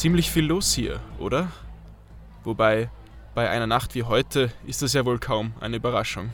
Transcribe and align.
Ziemlich 0.00 0.30
viel 0.30 0.46
los 0.46 0.72
hier, 0.72 0.98
oder? 1.18 1.52
Wobei, 2.42 2.88
bei 3.34 3.50
einer 3.50 3.66
Nacht 3.66 3.94
wie 3.94 4.04
heute 4.04 4.50
ist 4.66 4.80
das 4.80 4.94
ja 4.94 5.04
wohl 5.04 5.18
kaum 5.18 5.52
eine 5.60 5.76
Überraschung. 5.76 6.30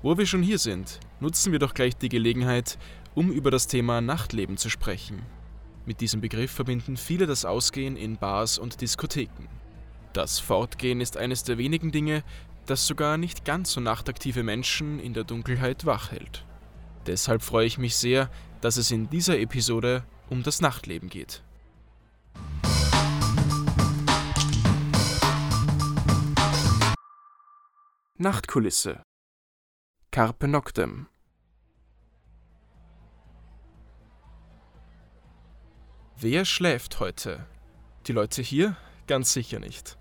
Wo 0.00 0.16
wir 0.16 0.24
schon 0.24 0.42
hier 0.42 0.58
sind, 0.58 0.98
nutzen 1.20 1.52
wir 1.52 1.58
doch 1.58 1.74
gleich 1.74 1.94
die 1.94 2.08
Gelegenheit, 2.08 2.78
um 3.14 3.30
über 3.30 3.50
das 3.50 3.66
Thema 3.66 4.00
Nachtleben 4.00 4.56
zu 4.56 4.70
sprechen. 4.70 5.20
Mit 5.84 6.00
diesem 6.00 6.22
Begriff 6.22 6.52
verbinden 6.52 6.96
viele 6.96 7.26
das 7.26 7.44
Ausgehen 7.44 7.98
in 7.98 8.16
Bars 8.16 8.56
und 8.56 8.80
Diskotheken. 8.80 9.46
Das 10.14 10.38
Fortgehen 10.38 11.02
ist 11.02 11.18
eines 11.18 11.44
der 11.44 11.58
wenigen 11.58 11.92
Dinge, 11.92 12.24
das 12.64 12.86
sogar 12.86 13.18
nicht 13.18 13.44
ganz 13.44 13.72
so 13.72 13.82
nachtaktive 13.82 14.42
Menschen 14.42 15.00
in 15.00 15.12
der 15.12 15.24
Dunkelheit 15.24 15.84
wach 15.84 16.12
hält. 16.12 16.46
Deshalb 17.06 17.42
freue 17.42 17.66
ich 17.66 17.76
mich 17.76 17.94
sehr, 17.94 18.30
dass 18.62 18.78
es 18.78 18.90
in 18.90 19.10
dieser 19.10 19.38
Episode 19.38 20.02
um 20.30 20.42
das 20.42 20.62
Nachtleben 20.62 21.10
geht. 21.10 21.42
Nachtkulisse 28.16 29.02
Carpe 30.12 30.46
Noctem 30.46 31.08
Wer 36.16 36.44
schläft 36.44 37.00
heute? 37.00 37.44
Die 38.06 38.12
Leute 38.12 38.40
hier? 38.40 38.76
Ganz 39.08 39.32
sicher 39.32 39.58
nicht. 39.58 39.98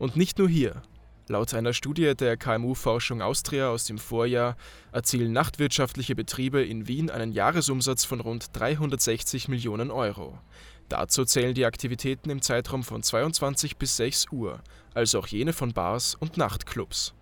Und 0.00 0.16
nicht 0.16 0.38
nur 0.38 0.48
hier. 0.48 0.82
Laut 1.28 1.54
einer 1.54 1.72
Studie 1.72 2.16
der 2.16 2.36
KMU-Forschung 2.36 3.22
Austria 3.22 3.68
aus 3.68 3.84
dem 3.84 3.98
Vorjahr 3.98 4.56
erzielen 4.90 5.32
nachtwirtschaftliche 5.32 6.16
Betriebe 6.16 6.64
in 6.64 6.88
Wien 6.88 7.10
einen 7.10 7.30
Jahresumsatz 7.30 8.04
von 8.04 8.18
rund 8.18 8.48
360 8.58 9.46
Millionen 9.46 9.92
Euro. 9.92 10.40
Dazu 10.88 11.24
zählen 11.24 11.54
die 11.54 11.64
Aktivitäten 11.64 12.28
im 12.28 12.42
Zeitraum 12.42 12.82
von 12.82 13.04
22 13.04 13.76
bis 13.76 13.96
6 13.98 14.32
Uhr, 14.32 14.64
also 14.94 15.20
auch 15.20 15.28
jene 15.28 15.52
von 15.52 15.72
Bars 15.72 16.16
und 16.16 16.36
Nachtclubs. 16.36 17.14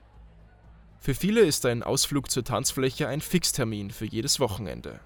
Für 1.00 1.14
viele 1.14 1.40
ist 1.40 1.64
ein 1.64 1.82
Ausflug 1.82 2.30
zur 2.30 2.44
Tanzfläche 2.44 3.08
ein 3.08 3.20
Fixtermin 3.20 3.90
für 3.90 4.04
jedes 4.04 4.40
Wochenende. 4.40 5.00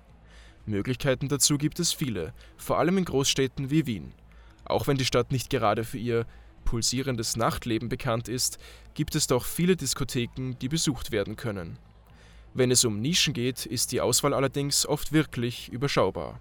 Möglichkeiten 0.65 1.29
dazu 1.29 1.59
gibt 1.59 1.81
es 1.81 1.93
viele, 1.93 2.33
vor 2.57 2.79
allem 2.79 2.98
in 2.98 3.05
Großstädten 3.05 3.71
wie 3.71 3.87
Wien. 3.87 4.13
Auch 4.65 4.87
wenn 4.87 4.97
die 4.97 5.05
Stadt 5.05 5.33
nicht 5.33 5.51
gerade 5.51 5.85
für 5.85 5.98
ihr 5.98 6.27
pulsierendes 6.65 7.37
Nachtleben 7.37 7.89
bekannt 7.89 8.29
ist, 8.29 8.59
gibt 8.95 9.15
es 9.15 9.27
doch 9.27 9.45
viele 9.45 9.77
Diskotheken, 9.77 10.55
die 10.61 10.69
besucht 10.69 11.11
werden 11.11 11.37
können. 11.37 11.79
Wenn 12.55 12.70
es 12.70 12.85
um 12.85 13.01
Nischen 13.01 13.35
geht, 13.35 13.67
ist 13.67 13.93
die 13.93 14.01
Auswahl 14.01 14.35
allerdings 14.35 14.87
oft 14.87 15.13
wirklich 15.13 15.70
überschaubar. 15.73 16.39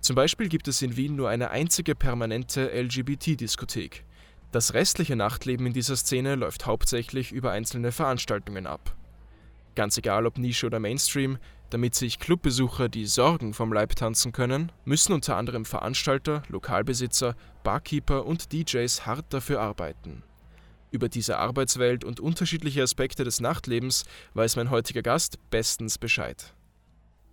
Zum 0.00 0.16
Beispiel 0.16 0.48
gibt 0.48 0.68
es 0.68 0.82
in 0.82 0.96
Wien 0.96 1.16
nur 1.16 1.28
eine 1.28 1.50
einzige 1.50 1.94
permanente 1.94 2.70
LGBT-Diskothek. 2.72 4.04
Das 4.56 4.72
restliche 4.72 5.16
Nachtleben 5.16 5.66
in 5.66 5.74
dieser 5.74 5.96
Szene 5.96 6.34
läuft 6.34 6.64
hauptsächlich 6.64 7.30
über 7.30 7.50
einzelne 7.50 7.92
Veranstaltungen 7.92 8.66
ab. 8.66 8.96
Ganz 9.74 9.98
egal 9.98 10.24
ob 10.24 10.38
Nische 10.38 10.64
oder 10.64 10.80
Mainstream, 10.80 11.36
damit 11.68 11.94
sich 11.94 12.18
Clubbesucher 12.18 12.88
die 12.88 13.04
Sorgen 13.04 13.52
vom 13.52 13.70
Leib 13.70 13.96
tanzen 13.96 14.32
können, 14.32 14.72
müssen 14.86 15.12
unter 15.12 15.36
anderem 15.36 15.66
Veranstalter, 15.66 16.42
Lokalbesitzer, 16.48 17.36
Barkeeper 17.64 18.24
und 18.24 18.50
DJs 18.54 19.04
hart 19.04 19.26
dafür 19.28 19.60
arbeiten. 19.60 20.22
Über 20.90 21.10
diese 21.10 21.36
Arbeitswelt 21.36 22.02
und 22.02 22.18
unterschiedliche 22.18 22.82
Aspekte 22.82 23.24
des 23.24 23.42
Nachtlebens 23.42 24.06
weiß 24.32 24.56
mein 24.56 24.70
heutiger 24.70 25.02
Gast 25.02 25.38
bestens 25.50 25.98
Bescheid. 25.98 26.55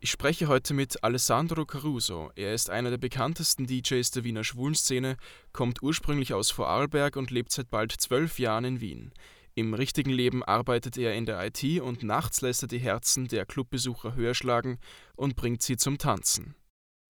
Ich 0.04 0.12
spreche 0.12 0.50
heute 0.50 0.74
mit 0.74 1.02
Alessandro 1.02 1.66
Caruso. 1.66 2.30
Er 2.36 2.54
ist 2.54 2.70
einer 2.70 2.90
der 2.90 2.98
bekanntesten 2.98 3.68
DJs 3.68 4.12
der 4.12 4.26
Wiener 4.26 4.44
Schwulenszene, 4.44 5.16
kommt 5.54 5.82
ursprünglich 5.82 6.34
aus 6.34 6.52
Vorarlberg 6.52 7.16
und 7.16 7.32
lebt 7.32 7.54
seit 7.54 7.70
bald 7.70 7.94
zwölf 7.94 8.38
Jahren 8.38 8.66
in 8.66 8.82
Wien. 8.82 9.14
Im 9.56 9.74
richtigen 9.74 10.10
Leben 10.10 10.44
arbeitet 10.44 10.98
er 10.98 11.14
in 11.16 11.26
der 11.26 11.42
IT 11.46 11.80
und 11.80 12.04
nachts 12.04 12.42
lässt 12.42 12.64
er 12.64 12.68
die 12.68 12.80
Herzen 12.80 13.30
der 13.30 13.46
Clubbesucher 13.46 14.14
höher 14.14 14.34
schlagen 14.34 14.78
und 15.16 15.38
bringt 15.38 15.62
sie 15.62 15.78
zum 15.78 15.98
Tanzen. 15.98 16.54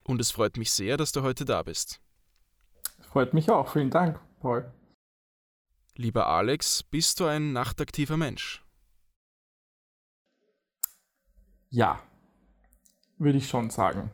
Und 0.04 0.22
es 0.22 0.30
freut 0.30 0.58
mich 0.58 0.72
sehr, 0.72 0.96
dass 0.96 1.12
du 1.12 1.24
heute 1.24 1.46
da 1.46 1.64
bist. 1.64 2.00
Freut 3.02 3.34
mich 3.34 3.50
auch. 3.50 3.74
Vielen 3.74 3.90
Dank, 3.90 4.20
Paul. 4.40 4.72
Lieber 5.96 6.28
Alex, 6.28 6.84
bist 6.84 7.20
du 7.20 7.25
ein 7.25 7.54
nachtaktiver 7.54 8.18
Mensch? 8.18 8.64
Ja, 11.72 12.00
würde 13.18 13.38
ich 13.38 13.47
schon 13.47 13.69
sagen. 13.69 14.12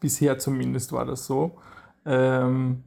Bisher 0.00 0.38
zumindest 0.38 0.92
war 0.92 1.04
das 1.04 1.26
so. 1.26 1.58
Ähm, 2.04 2.84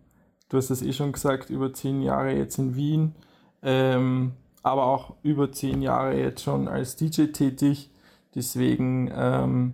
du 0.49 0.57
hast 0.57 0.69
es 0.69 0.81
eh 0.81 0.93
schon 0.93 1.11
gesagt, 1.11 1.49
über 1.49 1.73
zehn 1.73 2.01
Jahre 2.01 2.33
jetzt 2.33 2.57
in 2.57 2.75
Wien, 2.75 3.15
ähm, 3.63 4.33
aber 4.63 4.85
auch 4.85 5.15
über 5.23 5.51
zehn 5.51 5.81
Jahre 5.81 6.17
jetzt 6.17 6.43
schon 6.43 6.67
als 6.67 6.95
DJ 6.95 7.27
tätig. 7.27 7.91
Deswegen, 8.35 9.11
ähm, 9.13 9.73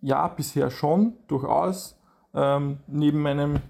ja, 0.00 0.26
bisher 0.28 0.70
schon, 0.70 1.14
durchaus. 1.28 1.98
Ähm, 2.34 2.78
neben 2.86 3.20
meinem 3.20 3.60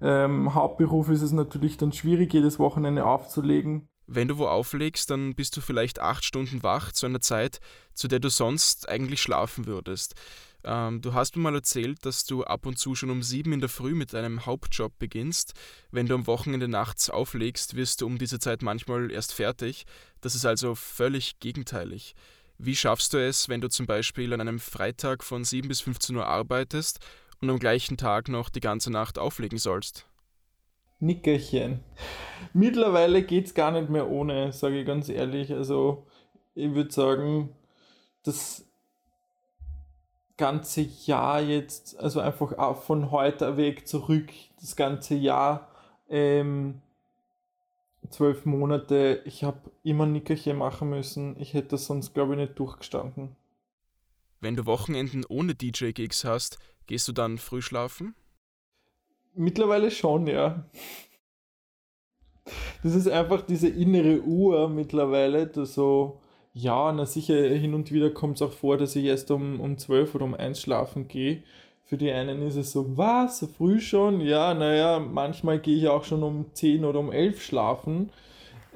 ähm, 0.00 0.54
Hauptberuf 0.54 1.08
ist 1.08 1.22
es 1.22 1.32
natürlich 1.32 1.76
dann 1.76 1.92
schwierig, 1.92 2.32
jedes 2.32 2.58
Wochenende 2.58 3.04
aufzulegen. 3.04 3.88
Wenn 4.06 4.28
du 4.28 4.38
wo 4.38 4.46
auflegst, 4.46 5.10
dann 5.10 5.34
bist 5.34 5.56
du 5.56 5.60
vielleicht 5.60 5.98
acht 5.98 6.24
Stunden 6.24 6.62
wach 6.62 6.92
zu 6.92 7.06
einer 7.06 7.20
Zeit, 7.20 7.60
zu 7.94 8.08
der 8.08 8.20
du 8.20 8.28
sonst 8.28 8.88
eigentlich 8.88 9.22
schlafen 9.22 9.66
würdest. 9.66 10.14
Ähm, 10.64 11.00
du 11.00 11.14
hast 11.14 11.36
mir 11.36 11.42
mal 11.42 11.54
erzählt, 11.54 12.04
dass 12.04 12.24
du 12.24 12.44
ab 12.44 12.66
und 12.66 12.78
zu 12.78 12.94
schon 12.94 13.10
um 13.10 13.22
sieben 13.22 13.52
in 13.52 13.60
der 13.60 13.68
Früh 13.68 13.94
mit 13.94 14.12
deinem 14.12 14.46
Hauptjob 14.46 14.98
beginnst. 14.98 15.52
Wenn 15.90 16.06
du 16.06 16.14
am 16.14 16.26
Wochenende 16.26 16.68
nachts 16.68 17.10
auflegst, 17.10 17.76
wirst 17.76 18.00
du 18.00 18.06
um 18.06 18.18
diese 18.18 18.38
Zeit 18.38 18.62
manchmal 18.62 19.10
erst 19.10 19.32
fertig. 19.32 19.84
Das 20.20 20.34
ist 20.34 20.46
also 20.46 20.74
völlig 20.74 21.38
gegenteilig. 21.40 22.14
Wie 22.58 22.76
schaffst 22.76 23.12
du 23.12 23.18
es, 23.18 23.48
wenn 23.48 23.60
du 23.60 23.68
zum 23.68 23.86
Beispiel 23.86 24.32
an 24.32 24.40
einem 24.40 24.60
Freitag 24.60 25.24
von 25.24 25.44
7 25.44 25.68
bis 25.68 25.80
15 25.80 26.16
Uhr 26.16 26.26
arbeitest 26.26 27.00
und 27.40 27.50
am 27.50 27.58
gleichen 27.58 27.96
Tag 27.96 28.28
noch 28.28 28.48
die 28.48 28.60
ganze 28.60 28.90
Nacht 28.90 29.18
auflegen 29.18 29.58
sollst? 29.58 30.06
Nickerchen. 31.04 31.80
Mittlerweile 32.52 33.22
geht 33.22 33.46
es 33.46 33.54
gar 33.54 33.70
nicht 33.70 33.90
mehr 33.90 34.08
ohne, 34.08 34.52
sage 34.52 34.80
ich 34.80 34.86
ganz 34.86 35.08
ehrlich. 35.08 35.52
Also 35.52 36.06
ich 36.54 36.74
würde 36.74 36.90
sagen, 36.90 37.50
das 38.22 38.64
ganze 40.36 40.82
Jahr 40.82 41.40
jetzt, 41.40 41.98
also 41.98 42.20
einfach 42.20 42.58
auch 42.58 42.82
von 42.82 43.10
heute 43.10 43.56
weg 43.56 43.86
zurück, 43.86 44.30
das 44.60 44.76
ganze 44.76 45.14
Jahr, 45.14 45.68
ähm, 46.08 46.80
zwölf 48.10 48.44
Monate, 48.44 49.22
ich 49.24 49.44
habe 49.44 49.70
immer 49.82 50.06
Nickerchen 50.06 50.56
machen 50.56 50.90
müssen. 50.90 51.40
Ich 51.40 51.54
hätte 51.54 51.68
das 51.68 51.86
sonst, 51.86 52.14
glaube 52.14 52.34
ich, 52.34 52.40
nicht 52.40 52.58
durchgestanden. 52.58 53.36
Wenn 54.40 54.56
du 54.56 54.66
Wochenenden 54.66 55.24
ohne 55.28 55.54
DJ-Gigs 55.54 56.24
hast, 56.24 56.58
gehst 56.86 57.08
du 57.08 57.12
dann 57.12 57.38
früh 57.38 57.62
schlafen? 57.62 58.14
Mittlerweile 59.34 59.90
schon, 59.90 60.26
ja. 60.26 60.64
Das 62.82 62.94
ist 62.94 63.08
einfach 63.08 63.42
diese 63.42 63.68
innere 63.68 64.20
Uhr 64.22 64.68
mittlerweile, 64.68 65.46
das 65.46 65.74
so, 65.74 66.20
ja, 66.52 66.92
na 66.92 67.06
sicher, 67.06 67.34
hin 67.34 67.74
und 67.74 67.90
wieder 67.90 68.10
kommt 68.10 68.36
es 68.36 68.42
auch 68.42 68.52
vor, 68.52 68.76
dass 68.76 68.94
ich 68.94 69.06
erst 69.06 69.30
um, 69.30 69.60
um 69.60 69.78
12 69.78 70.14
oder 70.14 70.24
um 70.24 70.34
1 70.34 70.60
schlafen 70.60 71.08
gehe. 71.08 71.42
Für 71.84 71.96
die 71.96 72.10
einen 72.10 72.42
ist 72.42 72.56
es 72.56 72.72
so, 72.72 72.96
was, 72.96 73.38
so 73.40 73.46
früh 73.46 73.80
schon? 73.80 74.20
Ja, 74.20 74.54
naja, 74.54 74.98
manchmal 74.98 75.58
gehe 75.58 75.76
ich 75.76 75.88
auch 75.88 76.04
schon 76.04 76.22
um 76.22 76.46
10 76.54 76.84
oder 76.84 77.00
um 77.00 77.12
11 77.12 77.42
schlafen. 77.42 78.10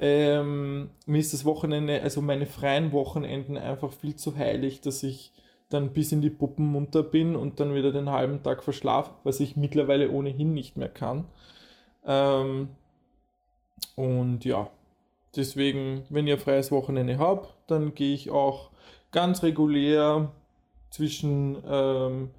Ähm, 0.01 0.89
mir 1.05 1.19
ist 1.19 1.33
das 1.33 1.45
Wochenende, 1.45 2.01
also 2.01 2.21
meine 2.21 2.45
freien 2.45 2.91
Wochenenden 2.91 3.57
einfach 3.57 3.91
viel 3.91 4.15
zu 4.15 4.35
heilig, 4.35 4.81
dass 4.81 5.03
ich 5.03 5.31
dann 5.69 5.93
bis 5.93 6.11
in 6.11 6.21
die 6.21 6.29
Puppen 6.29 6.65
munter 6.65 7.03
bin 7.03 7.35
und 7.35 7.59
dann 7.59 7.75
wieder 7.75 7.91
den 7.91 8.09
halben 8.09 8.43
Tag 8.43 8.63
verschlafe, 8.63 9.11
was 9.23 9.39
ich 9.39 9.55
mittlerweile 9.55 10.09
ohnehin 10.09 10.53
nicht 10.53 10.77
mehr 10.77 10.89
kann. 10.89 11.25
Ähm, 12.05 12.69
und 13.95 14.45
ja, 14.45 14.71
Deswegen, 15.35 16.05
wenn 16.09 16.27
ihr 16.27 16.39
freies 16.39 16.71
Wochenende 16.71 17.19
habt, 17.19 17.53
dann 17.69 17.93
gehe 17.93 18.15
ich 18.15 18.31
auch 18.31 18.71
ganz 19.11 19.43
regulär 19.43 20.31
zwischen, 20.89 21.61
ähm, 21.67 22.31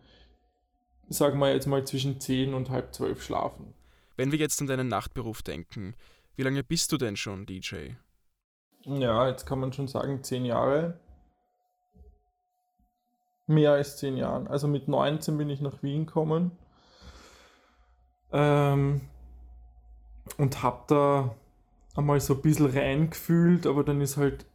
sagen 1.09 1.39
wir 1.39 1.53
jetzt 1.53 1.67
mal 1.67 1.87
zwischen 1.87 2.21
10 2.21 2.53
und 2.53 2.71
halb 2.71 2.95
12 2.95 3.23
schlafen. 3.23 3.75
Wenn 4.17 4.33
wir 4.33 4.39
jetzt 4.39 4.61
an 4.61 4.67
deinen 4.67 4.89
Nachtberuf 4.89 5.43
denken, 5.43 5.95
wie 6.37 6.43
lange 6.43 6.65
bist 6.65 6.91
du 6.93 6.97
denn 6.97 7.17
schon 7.17 7.47
DJ? 7.47 7.91
Ja, 8.83 9.29
jetzt 9.29 9.47
kann 9.47 9.61
man 9.61 9.73
schon 9.73 9.89
sagen 9.89 10.23
10 10.23 10.45
Jahre. 10.45 10.99
Mehr 13.51 13.73
als 13.73 13.97
10 13.97 14.17
Jahre. 14.17 14.49
Also 14.49 14.69
mit 14.69 14.87
19 14.87 15.37
bin 15.37 15.51
ich 15.51 15.61
nach 15.61 15.83
Wien 15.83 16.07
gekommen. 16.07 16.53
Ähm, 18.33 19.01
und 20.39 20.63
habe 20.63 20.85
da 20.87 21.35
einmal 21.97 22.21
so 22.21 22.35
ein 22.35 22.43
bisschen 22.43 22.67
reingefühlt, 22.67 23.67
aber 23.67 23.83
dann 23.83 24.01
ist 24.01 24.17
halt 24.17 24.47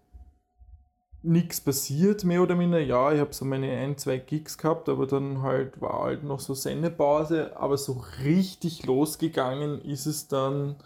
nichts 1.23 1.59
passiert, 1.59 2.23
mehr 2.23 2.41
oder 2.41 2.55
minder. 2.55 2.79
Ja, 2.79 3.11
ich 3.11 3.19
habe 3.19 3.33
so 3.33 3.43
meine 3.43 3.69
ein, 3.69 3.97
zwei 3.97 4.17
Gigs 4.17 4.57
gehabt, 4.57 4.87
aber 4.87 5.07
dann 5.07 5.41
halt 5.41 5.81
war 5.81 6.03
halt 6.03 6.23
noch 6.23 6.39
so 6.39 6.53
Sendepause. 6.53 7.57
Aber 7.57 7.77
so 7.77 8.01
richtig 8.23 8.85
losgegangen 8.85 9.81
ist 9.81 10.05
es 10.05 10.29
dann 10.29 10.77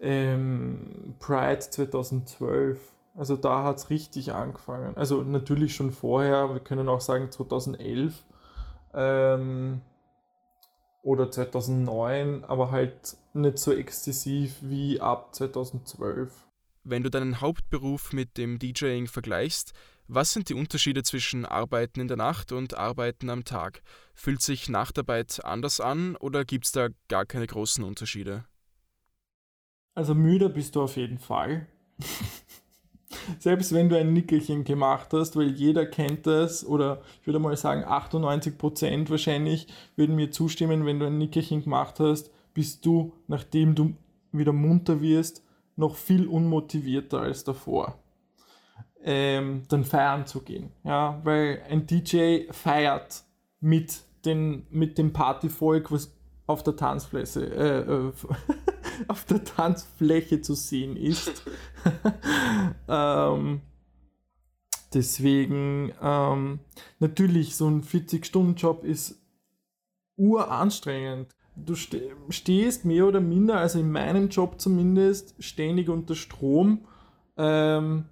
ähm, 0.00 1.14
Pride 1.18 1.60
2012. 1.60 2.78
Also 3.18 3.36
da 3.36 3.64
hat 3.64 3.78
es 3.78 3.90
richtig 3.90 4.32
angefangen. 4.32 4.96
Also 4.96 5.22
natürlich 5.22 5.74
schon 5.74 5.90
vorher, 5.90 6.54
wir 6.54 6.60
können 6.60 6.88
auch 6.88 7.00
sagen 7.00 7.32
2011 7.32 8.24
ähm, 8.94 9.80
oder 11.02 11.28
2009, 11.28 12.44
aber 12.44 12.70
halt 12.70 13.16
nicht 13.34 13.58
so 13.58 13.72
exzessiv 13.72 14.58
wie 14.60 15.00
ab 15.00 15.34
2012. 15.34 16.32
Wenn 16.84 17.02
du 17.02 17.10
deinen 17.10 17.40
Hauptberuf 17.40 18.12
mit 18.12 18.36
dem 18.38 18.60
DJing 18.60 19.08
vergleichst, 19.08 19.72
was 20.06 20.32
sind 20.32 20.48
die 20.48 20.54
Unterschiede 20.54 21.02
zwischen 21.02 21.44
Arbeiten 21.44 21.98
in 21.98 22.06
der 22.06 22.16
Nacht 22.16 22.52
und 22.52 22.78
Arbeiten 22.78 23.30
am 23.30 23.44
Tag? 23.44 23.82
Fühlt 24.14 24.42
sich 24.42 24.68
Nachtarbeit 24.68 25.44
anders 25.44 25.80
an 25.80 26.14
oder 26.14 26.44
gibt 26.44 26.66
es 26.66 26.72
da 26.72 26.90
gar 27.08 27.26
keine 27.26 27.48
großen 27.48 27.82
Unterschiede? 27.82 28.44
Also 29.96 30.14
müde 30.14 30.48
bist 30.48 30.76
du 30.76 30.82
auf 30.82 30.96
jeden 30.96 31.18
Fall. 31.18 31.66
Selbst 33.38 33.72
wenn 33.72 33.88
du 33.88 33.98
ein 33.98 34.12
Nickelchen 34.12 34.64
gemacht 34.64 35.08
hast, 35.12 35.36
weil 35.36 35.48
jeder 35.48 35.86
kennt 35.86 36.26
das, 36.26 36.64
oder 36.66 37.00
ich 37.20 37.26
würde 37.26 37.38
mal 37.38 37.56
sagen 37.56 37.84
98% 37.84 39.08
wahrscheinlich 39.08 39.66
würden 39.96 40.16
mir 40.16 40.30
zustimmen, 40.30 40.84
wenn 40.84 41.00
du 41.00 41.06
ein 41.06 41.18
Nickelchen 41.18 41.62
gemacht 41.62 42.00
hast, 42.00 42.30
bist 42.52 42.84
du, 42.84 43.12
nachdem 43.26 43.74
du 43.74 43.94
wieder 44.32 44.52
munter 44.52 45.00
wirst, 45.00 45.42
noch 45.76 45.96
viel 45.96 46.26
unmotivierter 46.26 47.20
als 47.20 47.44
davor, 47.44 47.98
ähm, 49.02 49.62
dann 49.68 49.84
feiern 49.84 50.26
zu 50.26 50.40
gehen. 50.40 50.70
Ja, 50.84 51.20
weil 51.24 51.62
ein 51.70 51.86
DJ 51.86 52.50
feiert 52.50 53.22
mit, 53.60 54.02
den, 54.24 54.66
mit 54.70 54.98
dem 54.98 55.12
Partyvolk, 55.12 55.90
was 55.92 56.12
auf 56.46 56.62
der 56.62 56.76
Tanzfläche, 56.76 57.40
äh, 57.40 57.80
äh 57.80 58.12
auf 59.08 59.24
der 59.24 59.44
Tanzfläche 59.44 60.40
zu 60.40 60.54
sehen 60.54 60.96
ist. 60.96 61.44
ähm, 62.88 63.60
deswegen, 64.92 65.92
ähm, 66.02 66.60
natürlich, 66.98 67.56
so 67.56 67.68
ein 67.68 67.82
40-Stunden-Job 67.82 68.84
ist 68.84 69.20
uranstrengend 70.16 71.28
du 71.64 71.74
stehst 71.74 72.84
mehr 72.84 73.06
oder 73.06 73.20
minder, 73.20 73.58
also 73.58 73.78
in 73.78 73.90
meinem 73.90 74.28
Job 74.28 74.60
zumindest, 74.60 75.34
ständig 75.42 75.88
unter 75.88 76.14
Strom. 76.14 76.80
Ähm, 77.36 78.04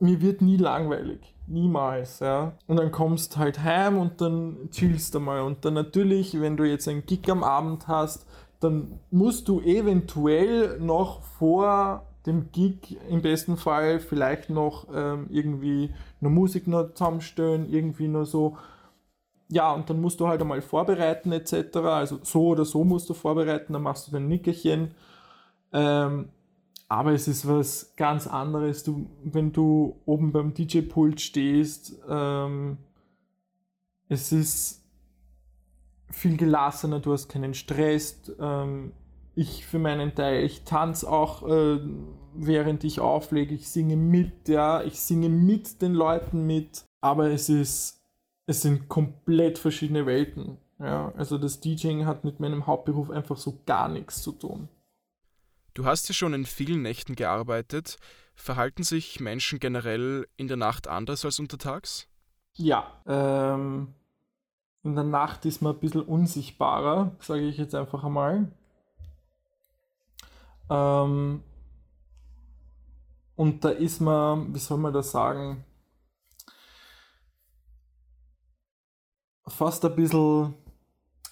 mir 0.00 0.20
wird 0.20 0.42
nie 0.42 0.56
langweilig. 0.56 1.34
Niemals, 1.46 2.20
ja. 2.20 2.52
Und 2.66 2.76
dann 2.76 2.90
kommst 2.90 3.38
halt 3.38 3.62
heim 3.62 3.98
und 3.98 4.20
dann 4.20 4.68
chillst 4.70 5.14
du 5.14 5.20
mal. 5.20 5.40
Und 5.40 5.64
dann 5.64 5.74
natürlich, 5.74 6.38
wenn 6.40 6.56
du 6.56 6.64
jetzt 6.64 6.88
einen 6.88 7.06
Gig 7.06 7.30
am 7.30 7.42
Abend 7.42 7.88
hast, 7.88 8.26
dann 8.60 8.98
musst 9.10 9.48
du 9.48 9.60
eventuell 9.60 10.78
noch 10.80 11.22
vor 11.22 12.06
dem 12.26 12.50
Gig 12.52 12.98
im 13.08 13.22
besten 13.22 13.56
Fall 13.56 14.00
vielleicht 14.00 14.50
noch 14.50 14.88
ähm, 14.92 15.26
irgendwie 15.30 15.94
eine 16.20 16.30
Musik 16.30 16.66
noch 16.66 16.92
zusammenstellen, 16.94 17.70
irgendwie 17.70 18.08
nur 18.08 18.26
so 18.26 18.56
ja, 19.50 19.72
und 19.72 19.88
dann 19.88 20.00
musst 20.00 20.20
du 20.20 20.28
halt 20.28 20.42
einmal 20.42 20.60
vorbereiten 20.60 21.32
etc. 21.32 21.76
Also 21.76 22.18
so 22.22 22.48
oder 22.48 22.64
so 22.64 22.84
musst 22.84 23.08
du 23.08 23.14
vorbereiten, 23.14 23.72
dann 23.72 23.82
machst 23.82 24.06
du 24.06 24.12
dein 24.12 24.28
Nickerchen. 24.28 24.94
Ähm, 25.72 26.28
aber 26.88 27.12
es 27.12 27.28
ist 27.28 27.46
was 27.48 27.94
ganz 27.96 28.26
anderes, 28.26 28.82
du, 28.82 29.06
wenn 29.22 29.52
du 29.52 30.00
oben 30.06 30.32
beim 30.32 30.54
DJ-Pult 30.54 31.20
stehst. 31.20 31.98
Ähm, 32.08 32.78
es 34.08 34.32
ist 34.32 34.77
viel 36.10 36.36
gelassener, 36.36 37.00
du 37.00 37.12
hast 37.12 37.28
keinen 37.28 37.54
Stress. 37.54 38.32
Ähm, 38.40 38.92
ich 39.34 39.66
für 39.66 39.78
meinen 39.78 40.14
Teil, 40.14 40.44
ich 40.44 40.64
tanze 40.64 41.10
auch, 41.10 41.46
äh, 41.48 41.78
während 42.34 42.84
ich 42.84 43.00
auflege, 43.00 43.54
ich 43.54 43.68
singe 43.68 43.96
mit, 43.96 44.48
ja, 44.48 44.82
ich 44.82 45.00
singe 45.00 45.28
mit 45.28 45.80
den 45.80 45.94
Leuten 45.94 46.46
mit, 46.46 46.84
aber 47.00 47.30
es 47.30 47.48
ist 47.48 47.98
es 48.48 48.62
sind 48.62 48.88
komplett 48.88 49.58
verschiedene 49.58 50.06
Welten. 50.06 50.56
Ja, 50.78 51.12
also 51.16 51.36
das 51.36 51.60
DJing 51.60 52.06
hat 52.06 52.24
mit 52.24 52.40
meinem 52.40 52.66
Hauptberuf 52.66 53.10
einfach 53.10 53.36
so 53.36 53.60
gar 53.66 53.88
nichts 53.88 54.22
zu 54.22 54.32
tun. 54.32 54.68
Du 55.74 55.84
hast 55.84 56.08
ja 56.08 56.14
schon 56.14 56.32
in 56.32 56.46
vielen 56.46 56.80
Nächten 56.80 57.14
gearbeitet. 57.14 57.98
Verhalten 58.34 58.84
sich 58.84 59.20
Menschen 59.20 59.60
generell 59.60 60.26
in 60.36 60.48
der 60.48 60.56
Nacht 60.56 60.88
anders 60.88 61.24
als 61.26 61.38
untertags? 61.38 62.08
Ja, 62.56 63.02
ähm, 63.06 63.94
in 64.82 64.94
der 64.94 65.04
Nacht 65.04 65.44
ist 65.44 65.60
man 65.62 65.74
ein 65.74 65.80
bisschen 65.80 66.02
unsichtbarer, 66.02 67.12
sage 67.20 67.42
ich 67.42 67.58
jetzt 67.58 67.74
einfach 67.74 68.04
einmal. 68.04 68.50
Ähm, 70.70 71.42
und 73.36 73.64
da 73.64 73.70
ist 73.70 74.00
man, 74.00 74.54
wie 74.54 74.58
soll 74.58 74.78
man 74.78 74.92
das 74.92 75.10
sagen, 75.10 75.64
fast 79.46 79.84
ein 79.84 79.94
bisschen, 79.96 80.54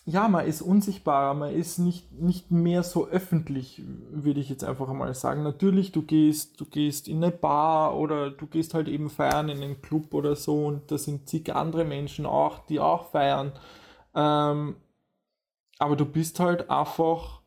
ja, 0.09 0.29
man 0.29 0.47
ist 0.47 0.63
unsichtbarer, 0.63 1.35
man 1.35 1.53
ist 1.53 1.79
nicht, 1.79 2.13
nicht 2.13 2.53
mehr 2.53 2.85
so 2.85 3.09
öffentlich, 3.09 3.83
würde 3.85 4.39
ich 4.39 4.49
jetzt 4.49 4.63
einfach 4.63 4.87
mal 4.93 5.13
sagen. 5.15 5.43
Natürlich, 5.43 5.91
du 5.91 6.03
gehst, 6.03 6.61
du 6.61 6.65
gehst 6.65 7.09
in 7.09 7.25
eine 7.25 7.33
Bar 7.33 7.97
oder 7.99 8.31
du 8.31 8.47
gehst 8.47 8.73
halt 8.73 8.87
eben 8.87 9.11
feiern 9.11 9.49
in 9.49 9.61
einen 9.61 9.83
Club 9.83 10.15
oder 10.15 10.37
so 10.37 10.67
und 10.67 10.93
da 10.93 10.97
sind 10.97 11.29
zig 11.29 11.53
andere 11.53 11.85
Menschen 11.85 12.25
auch, 12.25 12.61
die 12.67 12.79
auch 12.79 13.11
feiern. 13.11 13.53
Ähm, 14.15 14.77
aber 15.81 15.97
du 15.97 16.07
bist 16.07 16.39
halt 16.39 16.71
einfach 16.71 17.43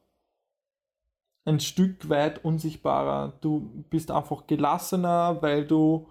ein 1.45 1.61
Stück 1.61 2.09
weit 2.09 2.43
unsichtbarer. 2.43 3.37
Du 3.39 3.85
bist 3.89 4.11
einfach 4.11 4.47
gelassener, 4.47 5.41
weil 5.41 5.65
du 5.65 6.09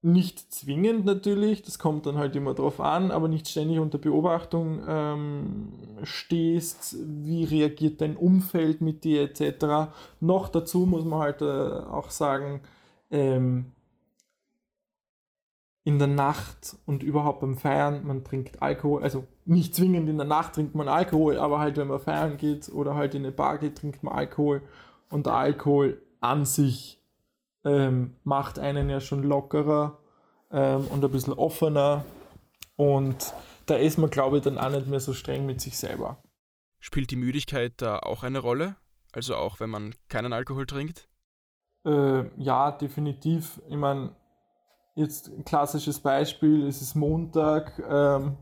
nicht 0.00 0.52
zwingend 0.52 1.04
natürlich, 1.04 1.62
das 1.62 1.78
kommt 1.78 2.06
dann 2.06 2.18
halt 2.18 2.36
immer 2.36 2.54
drauf 2.54 2.80
an, 2.80 3.10
aber 3.10 3.26
nicht 3.26 3.48
ständig 3.48 3.80
unter 3.80 3.98
Beobachtung 3.98 4.80
ähm, 4.86 5.72
stehst, 6.04 6.96
wie 7.00 7.44
reagiert 7.44 8.00
dein 8.00 8.16
Umfeld 8.16 8.80
mit 8.80 9.02
dir 9.02 9.22
etc. 9.22 9.90
Noch 10.20 10.48
dazu 10.48 10.86
muss 10.86 11.04
man 11.04 11.18
halt 11.18 11.42
äh, 11.42 11.44
auch 11.44 12.10
sagen, 12.10 12.60
ähm, 13.10 13.72
in 15.88 15.98
der 15.98 16.08
Nacht 16.08 16.76
und 16.84 17.02
überhaupt 17.02 17.40
beim 17.40 17.56
Feiern, 17.56 18.06
man 18.06 18.22
trinkt 18.22 18.62
Alkohol, 18.62 19.02
also 19.02 19.24
nicht 19.46 19.74
zwingend 19.74 20.08
in 20.08 20.18
der 20.18 20.26
Nacht 20.26 20.54
trinkt 20.54 20.74
man 20.74 20.86
Alkohol, 20.86 21.38
aber 21.38 21.60
halt 21.60 21.78
wenn 21.78 21.88
man 21.88 21.98
feiern 21.98 22.36
geht 22.36 22.68
oder 22.68 22.94
halt 22.94 23.14
in 23.14 23.22
eine 23.22 23.32
Bar 23.32 23.56
geht, 23.56 23.78
trinkt 23.78 24.02
man 24.02 24.14
Alkohol 24.14 24.60
und 25.08 25.26
der 25.26 25.32
Alkohol 25.32 26.02
an 26.20 26.44
sich 26.44 26.97
ähm, 27.64 28.16
macht 28.24 28.58
einen 28.58 28.88
ja 28.90 29.00
schon 29.00 29.22
lockerer 29.22 29.98
ähm, 30.50 30.86
und 30.88 31.04
ein 31.04 31.10
bisschen 31.10 31.32
offener. 31.32 32.04
Und 32.76 33.32
da 33.66 33.76
ist 33.76 33.98
man, 33.98 34.10
glaube 34.10 34.38
ich, 34.38 34.44
dann 34.44 34.58
auch 34.58 34.70
nicht 34.70 34.86
mehr 34.86 35.00
so 35.00 35.12
streng 35.12 35.46
mit 35.46 35.60
sich 35.60 35.76
selber. 35.76 36.22
Spielt 36.80 37.10
die 37.10 37.16
Müdigkeit 37.16 37.74
da 37.78 37.98
auch 37.98 38.22
eine 38.22 38.38
Rolle? 38.38 38.76
Also 39.12 39.34
auch 39.36 39.60
wenn 39.60 39.70
man 39.70 39.94
keinen 40.08 40.32
Alkohol 40.32 40.66
trinkt? 40.66 41.08
Äh, 41.84 42.24
ja, 42.40 42.70
definitiv. 42.72 43.60
Ich 43.68 43.76
meine, 43.76 44.14
jetzt 44.94 45.28
ein 45.28 45.44
klassisches 45.44 46.00
Beispiel, 46.00 46.66
es 46.66 46.82
ist 46.82 46.94
Montag, 46.94 47.82
ähm, 47.88 48.36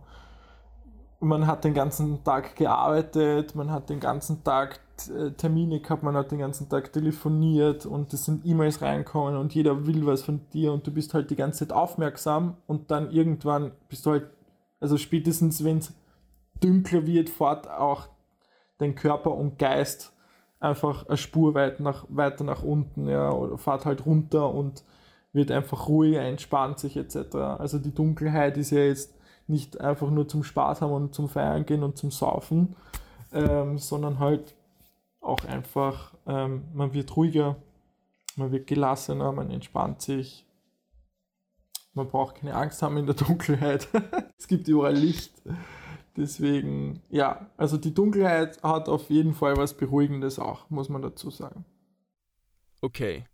man 1.20 1.46
hat 1.46 1.64
den 1.64 1.74
ganzen 1.74 2.22
Tag 2.24 2.56
gearbeitet, 2.56 3.54
man 3.54 3.70
hat 3.70 3.88
den 3.88 4.00
ganzen 4.00 4.44
Tag 4.44 4.80
äh, 5.08 5.30
Termine 5.30 5.80
gehabt, 5.80 6.02
man 6.02 6.16
hat 6.16 6.30
den 6.30 6.38
ganzen 6.38 6.68
Tag 6.68 6.92
telefoniert 6.92 7.86
und 7.86 8.12
es 8.12 8.24
sind 8.24 8.44
E-Mails 8.44 8.82
reinkommen 8.82 9.36
und 9.36 9.54
jeder 9.54 9.86
will 9.86 10.06
was 10.06 10.22
von 10.22 10.40
dir 10.52 10.72
und 10.72 10.86
du 10.86 10.90
bist 10.90 11.14
halt 11.14 11.30
die 11.30 11.36
ganze 11.36 11.66
Zeit 11.66 11.76
aufmerksam 11.76 12.56
und 12.66 12.90
dann 12.90 13.10
irgendwann 13.10 13.72
bist 13.88 14.04
du 14.06 14.10
halt, 14.12 14.30
also 14.80 14.96
spätestens 14.96 15.64
wenn 15.64 15.78
es 15.78 15.94
dunkler 16.60 17.06
wird, 17.06 17.30
fährt 17.30 17.68
auch 17.68 18.08
dein 18.78 18.94
Körper 18.94 19.32
und 19.32 19.58
Geist 19.58 20.12
einfach 20.60 21.06
eine 21.06 21.16
Spur 21.16 21.54
weit 21.54 21.80
nach, 21.80 22.04
weiter 22.08 22.44
nach 22.44 22.62
unten, 22.62 23.08
ja, 23.08 23.30
oder 23.30 23.58
fährt 23.58 23.86
halt 23.86 24.06
runter 24.06 24.52
und 24.52 24.84
wird 25.32 25.50
einfach 25.50 25.88
ruhiger, 25.88 26.22
entspannt 26.22 26.78
sich 26.78 26.96
etc. 26.96 27.36
Also 27.36 27.78
die 27.78 27.94
Dunkelheit 27.94 28.56
ist 28.56 28.70
ja 28.70 28.80
jetzt 28.80 29.15
nicht 29.48 29.80
einfach 29.80 30.10
nur 30.10 30.28
zum 30.28 30.44
Spaß 30.44 30.80
haben 30.82 30.92
und 30.92 31.14
zum 31.14 31.28
Feiern 31.28 31.66
gehen 31.66 31.82
und 31.82 31.96
zum 31.96 32.10
Saufen, 32.10 32.76
ähm, 33.32 33.78
sondern 33.78 34.18
halt 34.18 34.54
auch 35.20 35.44
einfach, 35.44 36.14
ähm, 36.26 36.64
man 36.74 36.92
wird 36.92 37.16
ruhiger, 37.16 37.56
man 38.36 38.52
wird 38.52 38.66
gelassener, 38.66 39.32
man 39.32 39.50
entspannt 39.50 40.02
sich. 40.02 40.44
Man 41.94 42.08
braucht 42.08 42.36
keine 42.36 42.54
Angst 42.54 42.82
haben 42.82 42.98
in 42.98 43.06
der 43.06 43.14
Dunkelheit. 43.26 43.88
es 44.38 44.46
gibt 44.46 44.68
überall 44.68 44.94
Licht. 44.94 45.32
Deswegen, 46.16 47.02
ja, 47.10 47.50
also 47.56 47.76
die 47.76 47.92
Dunkelheit 47.92 48.62
hat 48.62 48.88
auf 48.88 49.10
jeden 49.10 49.34
Fall 49.34 49.56
was 49.56 49.74
Beruhigendes 49.74 50.38
auch, 50.38 50.68
muss 50.70 50.88
man 50.88 51.02
dazu 51.02 51.30
sagen. 51.30 51.64
Okay. 52.82 53.24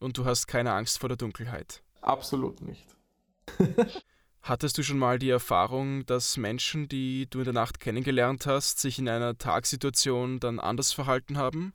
und 0.00 0.18
du 0.18 0.24
hast 0.24 0.46
keine 0.46 0.72
Angst 0.72 0.98
vor 0.98 1.08
der 1.08 1.16
Dunkelheit. 1.16 1.82
Absolut 2.00 2.60
nicht. 2.62 2.86
Hattest 4.42 4.76
du 4.76 4.82
schon 4.82 4.98
mal 4.98 5.20
die 5.20 5.30
Erfahrung, 5.30 6.04
dass 6.06 6.36
Menschen, 6.36 6.88
die 6.88 7.30
du 7.30 7.38
in 7.38 7.44
der 7.44 7.52
Nacht 7.52 7.78
kennengelernt 7.78 8.44
hast, 8.44 8.80
sich 8.80 8.98
in 8.98 9.08
einer 9.08 9.38
Tagsituation 9.38 10.40
dann 10.40 10.58
anders 10.58 10.92
verhalten 10.92 11.38
haben? 11.38 11.74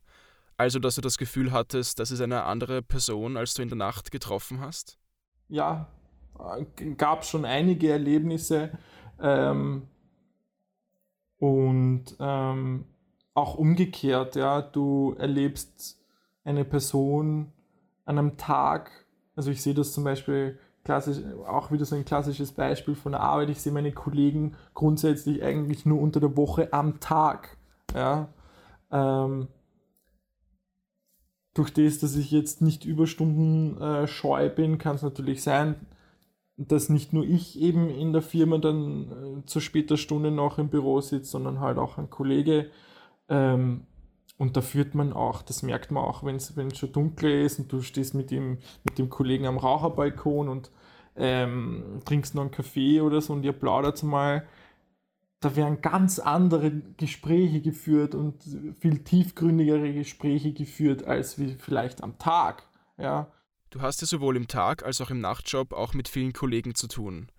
Also, 0.57 0.79
dass 0.79 0.95
du 0.95 1.01
das 1.01 1.17
Gefühl 1.17 1.53
hattest, 1.53 1.97
das 1.99 2.11
ist 2.11 2.19
eine 2.19 2.43
andere 2.43 2.81
Person, 2.81 3.37
als 3.37 3.53
du 3.53 3.61
in 3.61 3.69
der 3.69 3.77
Nacht 3.77 4.11
getroffen 4.11 4.59
hast? 4.59 4.97
Ja, 5.47 5.87
gab 6.97 7.23
schon 7.23 7.45
einige 7.45 7.89
Erlebnisse 7.89 8.77
ähm, 9.21 9.87
und 11.37 12.17
ähm, 12.19 12.85
auch 13.33 13.55
umgekehrt, 13.55 14.35
ja, 14.35 14.61
du 14.61 15.15
erlebst 15.17 16.03
eine 16.43 16.65
Person 16.65 17.53
an 18.03 18.17
einem 18.17 18.35
Tag, 18.37 18.91
also 19.37 19.51
ich 19.51 19.61
sehe 19.61 19.73
das 19.73 19.93
zum 19.93 20.03
Beispiel 20.03 20.59
klassisch, 20.87 21.17
auch 21.45 21.69
wieder 21.69 21.83
so 21.83 21.97
ein 21.97 22.05
klassisches 22.05 22.53
Beispiel 22.53 22.95
von 22.95 23.11
der 23.11 23.21
Arbeit, 23.21 23.49
ich 23.49 23.59
sehe 23.61 23.73
meine 23.73 23.91
Kollegen 23.91 24.55
grundsätzlich 24.73 25.43
eigentlich 25.43 25.85
nur 25.85 25.99
unter 25.99 26.21
der 26.21 26.37
Woche 26.37 26.71
am 26.71 27.01
Tag, 27.01 27.57
ja, 27.93 28.29
ähm, 28.89 29.49
durch 31.53 31.73
das, 31.73 31.99
dass 31.99 32.15
ich 32.15 32.31
jetzt 32.31 32.61
nicht 32.61 32.85
Überstunden 32.85 33.81
äh, 33.81 34.07
scheu 34.07 34.49
bin, 34.49 34.77
kann 34.77 34.95
es 34.95 35.01
natürlich 35.01 35.43
sein, 35.43 35.75
dass 36.55 36.87
nicht 36.87 37.11
nur 37.11 37.25
ich 37.25 37.59
eben 37.59 37.89
in 37.89 38.13
der 38.13 38.21
Firma 38.21 38.57
dann 38.57 39.41
äh, 39.41 39.45
zu 39.45 39.59
später 39.59 39.97
Stunde 39.97 40.31
noch 40.31 40.57
im 40.57 40.69
Büro 40.69 41.01
sitze, 41.01 41.31
sondern 41.31 41.59
halt 41.59 41.77
auch 41.79 41.97
ein 41.97 42.09
Kollege. 42.09 42.69
Ähm, 43.27 43.87
und 44.37 44.57
da 44.57 44.61
führt 44.61 44.95
man 44.95 45.13
auch, 45.13 45.41
das 45.41 45.63
merkt 45.63 45.91
man 45.91 46.03
auch, 46.03 46.23
wenn 46.23 46.37
es 46.37 46.77
schon 46.77 46.91
dunkel 46.91 47.43
ist 47.45 47.59
und 47.59 47.71
du 47.71 47.81
stehst 47.81 48.13
mit 48.13 48.31
dem, 48.31 48.59
mit 48.83 48.97
dem 48.97 49.09
Kollegen 49.09 49.45
am 49.45 49.57
Raucherbalkon 49.57 50.47
und 50.47 50.71
ähm, 51.15 52.01
trinkst 52.05 52.35
noch 52.35 52.43
einen 52.43 52.51
Kaffee 52.51 53.01
oder 53.01 53.21
so 53.21 53.33
und 53.33 53.43
ihr 53.43 53.53
plaudert 53.53 54.03
mal 54.03 54.47
da 55.39 55.55
werden 55.55 55.81
ganz 55.81 56.19
andere 56.19 56.71
Gespräche 56.97 57.61
geführt 57.61 58.15
und 58.15 58.43
viel 58.79 59.03
tiefgründigere 59.03 59.93
Gespräche 59.93 60.51
geführt 60.53 61.03
als 61.03 61.37
wie 61.37 61.53
vielleicht 61.53 62.03
am 62.03 62.17
Tag. 62.17 62.67
Ja. 62.97 63.31
Du 63.69 63.81
hast 63.81 64.01
ja 64.01 64.07
sowohl 64.07 64.35
im 64.35 64.47
Tag 64.47 64.83
als 64.83 64.99
auch 65.01 65.11
im 65.11 65.21
Nachtjob 65.21 65.73
auch 65.73 65.93
mit 65.93 66.07
vielen 66.07 66.33
Kollegen 66.33 66.73
zu 66.73 66.87
tun. 66.87 67.31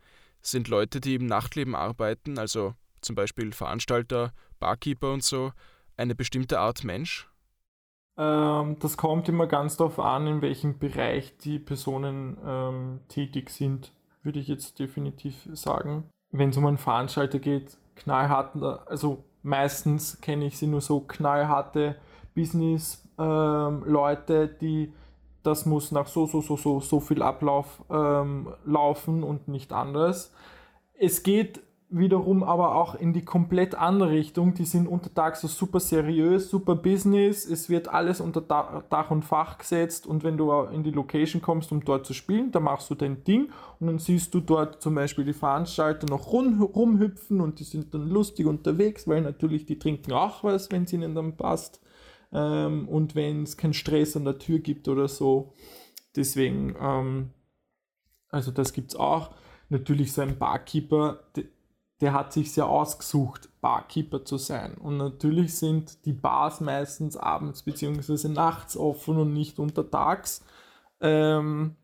Sind 0.43 0.69
Leute, 0.69 1.01
die 1.01 1.17
im 1.17 1.27
Nachtleben 1.27 1.75
arbeiten, 1.75 2.39
also 2.39 2.75
zum 3.01 3.17
Beispiel 3.17 3.53
Veranstalter, 3.53 4.33
Barkeeper 4.61 5.13
und 5.13 5.25
so, 5.25 5.53
eine 5.99 6.15
bestimmte 6.15 6.61
Art 6.61 6.85
Mensch? 6.85 7.29
Ähm, 8.17 8.77
das 8.81 8.97
kommt 8.97 9.29
immer 9.29 9.47
ganz 9.47 9.77
darauf 9.77 10.01
an, 10.01 10.27
in 10.27 10.41
welchem 10.43 10.79
Bereich 10.79 11.37
die 11.39 11.59
Personen 11.59 12.39
ähm, 12.45 13.01
tätig 13.09 13.51
sind, 13.51 13.93
würde 14.23 14.41
ich 14.41 14.49
jetzt 14.49 14.79
definitiv 14.79 15.49
sagen. 15.53 16.05
Wenn 16.31 16.51
es 16.51 16.57
um 16.57 16.67
einen 16.67 16.79
Veranstalter 16.79 17.39
geht, 17.39 17.77
knallharten, 17.97 18.63
also 18.63 19.25
meistens 19.43 20.21
kenne 20.21 20.47
ich 20.47 20.59
sie 20.59 20.67
nur 20.67 20.81
so 20.81 21.01
knallharte 21.01 21.97
Business-Leute, 22.35 24.35
ähm, 24.35 24.51
die 24.61 24.93
das 25.43 25.67
muss 25.67 25.93
nach 25.93 26.07
so, 26.07 26.27
so, 26.27 26.41
so, 26.41 26.57
so, 26.57 26.81
so 26.81 27.01
viel 27.01 27.23
Ablauf 27.23 27.83
ähm, 27.91 28.53
laufen 28.65 29.23
und 29.23 29.49
nicht 29.49 29.73
anders. 29.73 30.33
Es 30.95 31.23
geht 31.23 31.61
wiederum 31.91 32.43
aber 32.43 32.75
auch 32.75 32.95
in 32.95 33.15
die 33.15 33.25
komplett 33.25 33.75
andere 33.75 34.11
Richtung. 34.11 34.53
Die 34.55 34.67
sind 34.67 34.87
untertags 34.87 35.41
so 35.41 35.49
super 35.49 35.81
seriös, 35.81 36.51
super 36.51 36.75
Business. 36.75 37.47
Es 37.47 37.71
wird 37.71 37.89
alles 37.89 38.21
unter 38.21 38.43
Dach 38.43 39.11
und 39.11 39.25
Fach 39.25 39.59
gesetzt 39.59 40.07
und 40.07 40.23
wenn 40.23 40.37
du 40.37 40.53
in 40.65 40.83
die 40.83 40.91
Location 40.91 41.41
kommst, 41.41 41.73
um 41.73 41.83
dort 41.83 42.05
zu 42.05 42.13
spielen, 42.13 42.53
dann 42.53 42.65
machst 42.65 42.91
du 42.91 42.95
dein 42.95 43.25
Ding 43.25 43.51
und 43.81 43.87
dann 43.87 43.99
siehst 43.99 44.35
du 44.35 44.41
dort 44.41 44.83
zum 44.83 44.95
Beispiel 44.95 45.25
die 45.25 45.33
Veranstalter 45.33 46.07
noch 46.09 46.31
rum, 46.31 46.61
rumhüpfen 46.63 47.41
und 47.41 47.59
die 47.59 47.65
sind 47.65 47.95
dann 47.95 48.09
lustig 48.09 48.47
unterwegs, 48.47 49.09
weil 49.09 49.23
natürlich 49.23 49.65
die 49.65 49.79
trinken 49.79 50.13
auch 50.13 50.45
was, 50.45 50.71
wenn 50.71 50.85
es 50.85 50.93
ihnen 50.93 51.15
dann 51.15 51.37
passt 51.37 51.81
ähm, 52.33 52.87
und 52.89 53.15
wenn 53.15 53.45
es 53.45 53.57
keinen 53.57 53.75
Stress 53.75 54.15
an 54.15 54.25
der 54.25 54.39
Tür 54.39 54.59
gibt 54.59 54.89
oder 54.89 55.09
so. 55.09 55.55
Deswegen, 56.17 56.77
ähm, 56.81 57.31
also 58.29 58.51
das 58.51 58.75
gibt 58.75 58.91
es 58.91 58.97
auch. 58.97 59.31
Natürlich 59.71 60.13
so 60.13 60.23
ein 60.23 60.39
Barkeeper, 60.39 61.21
der 62.01 62.13
hat 62.13 62.33
sich 62.33 62.55
ja 62.55 62.65
ausgesucht, 62.65 63.49
Barkeeper 63.61 64.25
zu 64.25 64.39
sein. 64.39 64.75
Und 64.75 64.99
natürlich 64.99 65.57
sind 65.57 66.05
die 66.05 66.13
Bars 66.13 66.61
meistens 66.61 67.17
abends 67.17 67.63
bzw. 67.63 68.29
nachts 68.29 68.77
offen 68.77 69.17
und 69.17 69.33
nicht 69.33 69.59
untertags. 69.59 70.45
Ähm, 71.01 71.77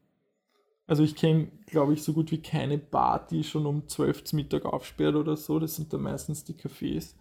also 0.87 1.03
ich 1.03 1.17
kenne, 1.17 1.51
glaube 1.67 1.95
ich, 1.95 2.03
so 2.03 2.13
gut 2.13 2.31
wie 2.31 2.43
keine 2.43 2.79
Bar, 2.79 3.27
die 3.27 3.43
schon 3.43 3.67
um 3.67 3.89
12 3.89 4.19
Uhr 4.19 4.37
Mittag 4.37 4.65
aufsperrt 4.67 5.17
oder 5.17 5.37
so. 5.37 5.59
Das 5.59 5.77
sind 5.77 5.93
dann 5.93 6.03
meistens 6.03 6.45
die 6.45 6.55
Cafés. 6.55 7.15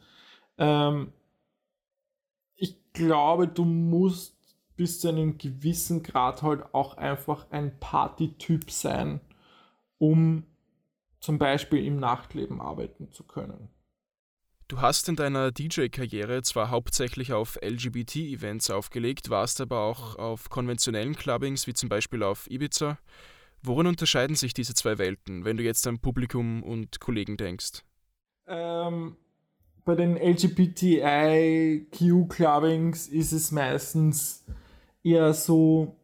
Ähm, 0.57 1.13
ich 2.55 2.77
glaube, 2.93 3.47
du 3.47 3.65
musst 3.65 4.37
bis 4.75 4.99
zu 4.99 5.09
einem 5.09 5.37
gewissen 5.37 6.03
Grad 6.03 6.43
halt 6.43 6.73
auch 6.73 6.97
einfach 6.97 7.47
ein 7.51 7.79
Partytyp 7.79 8.69
sein, 8.69 9.21
um 9.97 10.45
zum 11.23 11.39
Beispiel 11.39 11.85
im 11.85 11.97
Nachtleben 11.97 12.59
arbeiten 12.59 13.11
zu 13.11 13.23
können. 13.23 13.69
Du 14.67 14.81
hast 14.81 15.07
in 15.07 15.15
deiner 15.15 15.51
DJ-Karriere 15.51 16.41
zwar 16.41 16.69
hauptsächlich 16.69 17.31
auf 17.31 17.57
LGBT-Events 17.61 18.69
aufgelegt, 18.69 19.29
warst 19.29 19.61
aber 19.61 19.79
auch 19.79 20.17
auf 20.17 20.49
konventionellen 20.49 21.15
Clubbings, 21.15 21.65
wie 21.65 21.73
zum 21.73 21.87
Beispiel 21.87 22.23
auf 22.23 22.49
Ibiza. 22.49 22.97
Worin 23.61 23.87
unterscheiden 23.87 24.35
sich 24.35 24.53
diese 24.53 24.73
zwei 24.73 24.97
Welten, 24.97 25.45
wenn 25.45 25.55
du 25.55 25.63
jetzt 25.63 25.87
an 25.87 25.99
Publikum 25.99 26.61
und 26.61 26.99
Kollegen 26.99 27.37
denkst? 27.37 27.85
Ähm, 28.47 29.15
bei 29.85 29.95
den 29.95 30.17
LGBTIQ-Clubbings 30.17 33.07
ist 33.07 33.31
es 33.31 33.51
meistens 33.51 34.43
eher 35.03 35.33
so, 35.33 35.95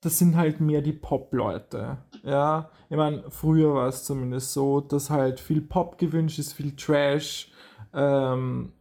das 0.00 0.18
sind 0.18 0.36
halt 0.36 0.60
mehr 0.60 0.80
die 0.80 0.94
Pop-Leute. 0.94 1.98
Ja, 2.24 2.70
ich 2.88 2.96
meine, 2.96 3.30
früher 3.30 3.74
war 3.74 3.88
es 3.88 4.04
zumindest 4.04 4.54
so, 4.54 4.80
dass 4.80 5.10
halt 5.10 5.40
viel 5.40 5.60
Pop 5.60 5.98
gewünscht 5.98 6.38
ist, 6.38 6.54
viel 6.54 6.74
Trash. 6.74 7.52
Ähm, 7.92 8.72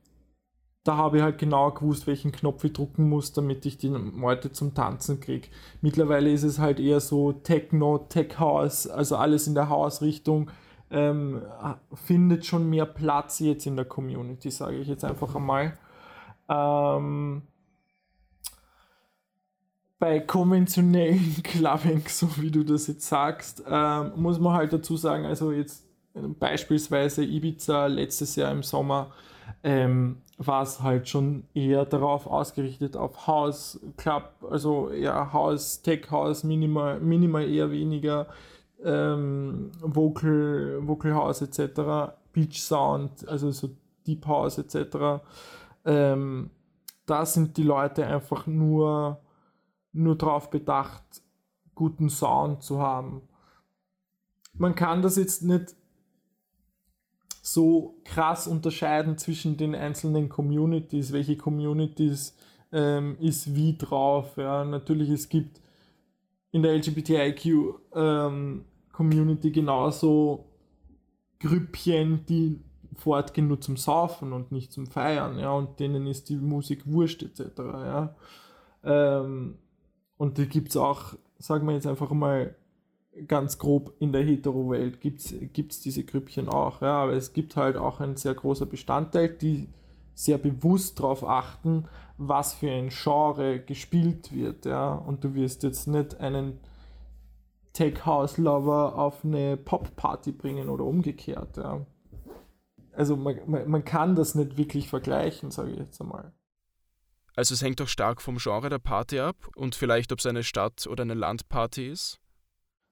da 0.86 0.98
habe 0.98 1.18
ich 1.18 1.24
halt 1.24 1.38
genau 1.40 1.72
gewusst, 1.72 2.08
welchen 2.08 2.32
Knopf 2.32 2.64
ich 2.64 2.74
drücken 2.74 3.10
muss, 3.10 3.34
damit 3.34 3.66
ich 3.66 3.78
die 3.78 3.88
Leute 3.90 4.52
zum 4.52 4.74
Tanzen 4.74 5.20
kriege. 5.20 5.50
Mittlerweile 5.82 6.32
ist 6.32 6.44
es 6.44 6.60
halt 6.60 6.80
eher 6.80 7.02
so 7.02 7.34
Techno, 7.34 8.00
Tech 8.10 8.40
House, 8.40 8.88
also 8.88 9.18
alles 9.18 9.48
in 9.48 9.56
der 9.56 9.70
Hausrichtung. 9.70 10.50
Ähm, 10.90 11.42
findet 11.94 12.46
schon 12.46 12.70
mehr 12.70 12.86
Platz 12.86 13.40
jetzt 13.40 13.66
in 13.66 13.76
der 13.76 13.86
Community, 13.86 14.52
sage 14.52 14.78
ich 14.78 14.88
jetzt 14.88 15.04
einfach 15.04 15.36
einmal. 15.36 15.78
Ähm, 16.48 17.42
bei 20.04 20.20
konventionellen 20.20 21.42
Clubbing, 21.44 22.04
so 22.10 22.28
wie 22.36 22.52
du 22.52 22.66
das 22.66 22.88
jetzt 22.88 23.08
sagst, 23.08 23.64
ähm, 23.66 24.12
muss 24.18 24.38
man 24.38 24.52
halt 24.52 24.74
dazu 24.74 24.98
sagen, 24.98 25.26
also 25.26 25.54
jetzt 25.54 25.86
beispielsweise 26.14 27.24
Ibiza 27.24 27.86
letztes 27.86 28.36
Jahr 28.36 28.52
im 28.52 28.64
Sommer 28.64 29.12
ähm, 29.64 30.18
war 30.38 30.64
es 30.64 30.82
halt 30.82 31.08
schon 31.08 31.46
eher 31.54 31.86
darauf 31.86 32.28
ausgerichtet 32.28 32.98
auf 32.98 33.28
House 33.28 33.80
Club, 33.96 34.34
also 34.52 34.90
eher 34.90 35.32
House, 35.32 35.82
Tech 35.82 36.12
House, 36.12 36.44
minimal, 36.44 37.00
minimal 37.00 37.48
eher 37.48 37.72
weniger, 37.72 38.28
ähm, 38.84 39.72
Vocal, 39.80 40.80
Vocal 40.82 41.14
House 41.14 41.42
etc., 41.44 42.12
Beach 42.34 42.62
Sound, 42.62 43.26
also 43.30 43.52
so 43.52 43.70
Deep 44.06 44.28
House 44.28 44.58
etc. 44.58 45.24
Ähm, 45.86 46.50
da 47.06 47.26
sind 47.26 47.56
die 47.56 47.64
Leute 47.64 48.06
einfach 48.06 48.48
nur 48.48 49.23
nur 49.94 50.18
darauf 50.18 50.50
bedacht, 50.50 51.04
guten 51.76 52.10
Sound 52.10 52.64
zu 52.64 52.80
haben. 52.82 53.22
Man 54.54 54.76
kann 54.76 55.02
das 55.02 55.16
jetzt 55.16 55.44
nicht 55.44 55.76
so 57.42 57.96
krass 58.06 58.48
unterscheiden 58.48 59.18
zwischen 59.18 59.58
den 59.58 59.76
einzelnen 59.76 60.30
Communities, 60.30 61.12
welche 61.12 61.36
Communities 61.36 62.36
ähm, 62.72 63.18
ist 63.20 63.56
wie 63.56 63.78
drauf. 63.78 64.38
Ja. 64.38 64.64
Natürlich, 64.64 65.10
es 65.10 65.30
gibt 65.30 65.60
in 66.52 66.64
der 66.64 66.74
LGBTIQ 66.76 67.46
ähm, 67.96 68.66
genauso 69.42 70.46
Grüppchen, 71.40 72.26
die 72.28 72.62
fortgehen 72.96 73.48
nur 73.48 73.60
zum 73.60 73.76
Saufen 73.76 74.34
und 74.34 74.52
nicht 74.52 74.72
zum 74.72 74.88
Feiern, 74.88 75.40
ja, 75.40 75.52
und 75.52 75.80
denen 75.80 76.06
ist 76.06 76.30
die 76.30 76.38
Musik 76.38 76.84
wurscht 76.86 77.24
etc. 77.24 77.58
Ja. 77.58 78.16
Ähm, 78.84 79.58
und 80.24 80.38
die 80.38 80.48
gibt 80.48 80.70
es 80.70 80.78
auch, 80.78 81.16
sagen 81.38 81.68
wir 81.68 81.74
jetzt 81.74 81.86
einfach 81.86 82.12
mal 82.12 82.56
ganz 83.28 83.60
grob, 83.60 83.94
in 84.00 84.14
der 84.14 84.24
Hetero-Welt 84.24 85.02
gibt 85.02 85.20
es 85.20 85.82
diese 85.82 86.06
Grüppchen 86.06 86.48
auch. 86.48 86.82
Ja, 86.82 87.04
aber 87.04 87.12
es 87.12 87.34
gibt 87.34 87.58
halt 87.58 87.76
auch 87.76 88.00
ein 88.00 88.16
sehr 88.16 88.34
großer 88.34 88.66
Bestandteil, 88.66 89.28
die 89.28 89.68
sehr 90.14 90.38
bewusst 90.38 91.02
darauf 91.02 91.28
achten, 91.28 91.90
was 92.18 92.54
für 92.54 92.72
ein 92.72 92.88
Genre 92.88 93.60
gespielt 93.60 94.34
wird, 94.34 94.64
ja. 94.64 94.94
Und 94.94 95.26
du 95.26 95.36
wirst 95.36 95.64
jetzt 95.64 95.88
nicht 95.88 96.22
einen 96.22 96.62
Tech 97.74 98.06
House 98.06 98.38
Lover 98.38 98.98
auf 98.98 99.26
eine 99.26 99.58
Pop 99.58 99.94
Party 99.98 100.32
bringen 100.32 100.70
oder 100.70 100.86
umgekehrt, 100.86 101.58
ja. 101.58 101.86
Also 102.94 103.18
man, 103.18 103.42
man, 103.46 103.70
man 103.70 103.84
kann 103.84 104.16
das 104.16 104.36
nicht 104.36 104.56
wirklich 104.56 104.88
vergleichen, 104.88 105.52
sage 105.52 105.72
ich 105.72 105.80
jetzt 105.80 106.00
einmal. 106.00 106.32
Also 107.36 107.54
es 107.54 107.62
hängt 107.62 107.80
doch 107.80 107.88
stark 107.88 108.22
vom 108.22 108.38
Genre 108.38 108.70
der 108.70 108.80
Party 108.80 109.20
ab 109.20 109.36
und 109.56 109.76
vielleicht, 109.76 110.12
ob 110.12 110.20
es 110.20 110.26
eine 110.26 110.44
Stadt- 110.44 110.88
oder 110.88 111.02
eine 111.02 111.16
Landparty 111.16 111.90
ist? 111.90 112.20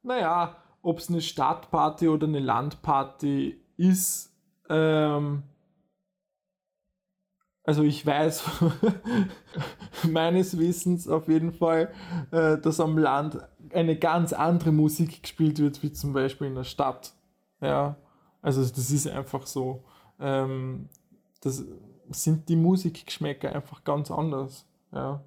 Naja, 0.04 0.58
ob 0.82 0.98
es 0.98 1.10
eine 1.10 1.22
Stadtparty 1.22 2.08
oder 2.08 2.28
eine 2.28 2.40
Landparty 2.40 3.62
ist, 3.78 4.34
ähm, 4.70 5.44
also 7.64 7.84
ich 7.84 8.06
weiß 8.06 8.44
meines 10.10 10.58
Wissens 10.58 11.08
auf 11.08 11.28
jeden 11.28 11.54
Fall, 11.54 11.94
äh, 12.32 12.58
dass 12.58 12.80
am 12.80 12.98
Land 12.98 13.38
eine 13.72 13.98
ganz 13.98 14.34
andere 14.34 14.72
Musik 14.72 15.22
gespielt 15.22 15.60
wird, 15.60 15.84
wie 15.84 15.92
zum 15.92 16.14
Beispiel 16.14 16.48
in 16.48 16.56
der 16.56 16.64
Stadt. 16.64 17.14
Ja, 17.62 17.98
also 18.42 18.62
das 18.62 18.90
ist 18.90 19.08
einfach 19.08 19.46
so. 19.46 19.84
Ähm, 20.20 20.90
das 21.42 21.64
sind 22.14 22.50
die 22.50 22.56
Musikgeschmäcker 22.56 23.54
einfach 23.54 23.84
ganz 23.84 24.12
anders. 24.12 24.66
Ja. 24.94 25.22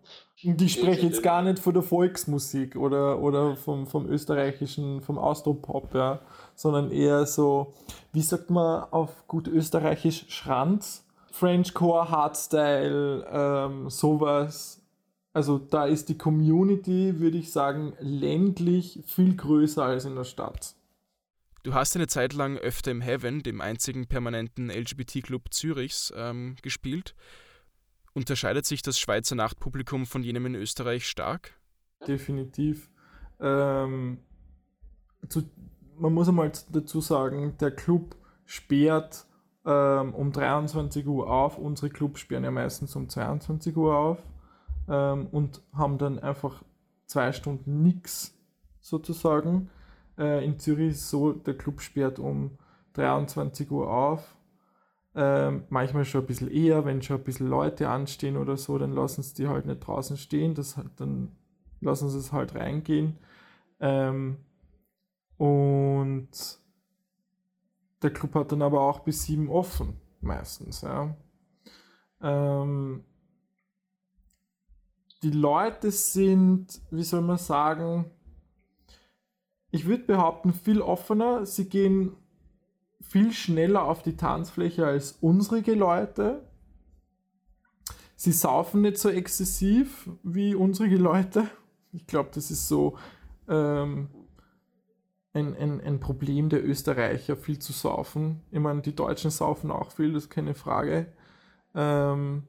Und 0.45 0.61
ich 0.61 0.75
spreche 0.75 1.07
jetzt 1.07 1.23
gar 1.23 1.43
nicht 1.43 1.59
von 1.59 1.73
der 1.73 1.83
Volksmusik 1.83 2.77
oder, 2.77 3.21
oder 3.21 3.57
vom, 3.57 3.87
vom 3.87 4.07
österreichischen, 4.07 5.01
vom 5.01 5.19
Austropop, 5.19 5.95
ja, 5.95 6.21
sondern 6.55 6.91
eher 6.91 7.25
so, 7.25 7.73
wie 8.13 8.21
sagt 8.21 8.51
man 8.51 8.85
auf 8.91 9.27
gut 9.27 9.49
österreichisch, 9.49 10.27
Schranz, 10.29 11.07
Frenchcore, 11.31 12.11
Hardstyle, 12.11 13.27
ähm, 13.31 13.89
sowas. 13.89 14.83
Also 15.33 15.59
da 15.59 15.87
ist 15.87 16.09
die 16.11 16.19
Community, 16.19 17.19
würde 17.19 17.39
ich 17.39 17.51
sagen, 17.51 17.95
ländlich 17.99 19.01
viel 19.07 19.35
größer 19.35 19.83
als 19.83 20.05
in 20.05 20.15
der 20.15 20.25
Stadt. 20.25 20.75
Du 21.65 21.73
hast 21.73 21.97
eine 21.97 22.07
Zeit 22.07 22.35
lang 22.35 22.59
öfter 22.59 22.91
im 22.91 23.01
Heaven, 23.01 23.43
dem 23.43 23.63
einzigen 23.63 24.07
permanenten 24.07 24.69
LGBT-Club 24.69 25.45
Zürichs, 25.51 26.13
ähm, 26.15 26.57
gespielt. 26.61 27.15
Unterscheidet 28.13 28.67
sich 28.67 28.83
das 28.83 28.99
Schweizer 28.99 29.35
Nachtpublikum 29.35 30.05
von 30.05 30.23
jenem 30.23 30.45
in 30.45 30.57
Österreich 30.57 31.09
stark? 31.09 31.55
Definitiv. 32.07 32.91
Ähm, 33.41 34.19
zu, 35.27 35.49
man 35.97 36.13
muss 36.13 36.29
einmal 36.29 36.53
dazu 36.71 37.01
sagen, 37.01 37.57
der 37.59 37.71
Club 37.71 38.15
sperrt 38.45 39.25
ähm, 39.65 40.13
um 40.15 40.33
23 40.33 41.07
Uhr 41.07 41.31
auf. 41.31 41.57
Unsere 41.57 41.89
Clubs 41.89 42.21
sperren 42.21 42.45
ja 42.45 42.51
meistens 42.51 42.95
um 42.95 43.09
22 43.09 43.75
Uhr 43.75 43.97
auf 43.97 44.23
ähm, 44.87 45.29
und 45.29 45.63
haben 45.73 45.97
dann 45.97 46.19
einfach 46.19 46.63
zwei 47.07 47.33
Stunden 47.33 47.83
nichts 47.83 48.39
sozusagen. 48.81 49.71
Äh, 50.19 50.45
in 50.45 50.59
Zürich 50.59 50.91
ist 50.91 51.01
es 51.03 51.11
so, 51.11 51.33
der 51.33 51.57
Club 51.57 51.81
sperrt 51.81 52.19
um 52.19 52.59
23 52.95 53.71
Uhr 53.71 53.91
auf 53.91 54.37
ähm, 55.17 55.65
manchmal 55.69 56.05
schon 56.05 56.23
ein 56.23 56.27
bisschen 56.27 56.51
eher, 56.51 56.85
wenn 56.85 57.03
schon 57.03 57.19
ein 57.19 57.25
bisschen 57.25 57.49
Leute 57.49 57.89
anstehen 57.89 58.37
oder 58.37 58.57
so, 58.57 58.79
dann 58.79 58.93
lassen 58.93 59.23
sie 59.23 59.35
die 59.35 59.49
halt 59.49 59.67
nicht 59.67 59.81
draußen 59.81 60.17
stehen, 60.17 60.55
das, 60.55 60.79
dann 60.97 61.31
lassen 61.81 62.09
sie 62.09 62.19
es 62.19 62.33
halt 62.33 62.55
reingehen. 62.55 63.17
Ähm, 63.79 64.39
und 65.37 66.29
der 68.03 68.13
Club 68.13 68.35
hat 68.35 68.53
dann 68.53 68.63
aber 68.63 68.81
auch 68.81 69.01
bis 69.01 69.25
sieben 69.25 69.49
offen, 69.49 70.01
meistens. 70.21 70.83
Ja. 70.83 71.17
Ähm, 72.21 73.05
die 75.23 75.31
Leute 75.31 75.91
sind, 75.93 76.81
wie 76.91 77.05
soll 77.05 77.23
man 77.23 77.39
sagen, 77.39 78.11
ich 79.75 79.87
würde 79.87 80.05
behaupten, 80.05 80.53
viel 80.53 80.81
offener. 80.81 81.47
Sie 81.47 81.69
gehen 81.69 82.13
viel 83.01 83.33
schneller 83.33 83.83
auf 83.83 84.05
die 84.05 84.17
Tanzfläche 84.17 84.87
als 84.87 85.19
unsere 85.21 85.59
Leute. 85.73 86.49
Sie 88.15 88.31
saufen 88.31 88.83
nicht 88.83 88.99
so 88.99 89.09
exzessiv 89.09 90.09
wie 90.23 90.55
unsere 90.55 90.95
Leute. 90.95 91.49
Ich 91.91 92.07
glaube, 92.07 92.31
das 92.33 92.53
ist 92.53 92.69
so 92.69 92.97
ähm, 93.49 94.11
ein, 95.33 95.57
ein, 95.57 95.81
ein 95.81 95.99
Problem 95.99 96.51
der 96.51 96.65
Österreicher, 96.65 97.37
viel 97.37 97.59
zu 97.59 97.73
saufen. 97.73 98.43
Ich 98.53 98.61
meine, 98.61 98.81
die 98.81 98.95
Deutschen 98.95 99.33
saufen 99.33 99.73
auch 99.73 99.91
viel, 99.91 100.13
das 100.13 100.25
ist 100.25 100.31
keine 100.31 100.55
Frage. 100.55 101.13
Ähm, 101.75 102.45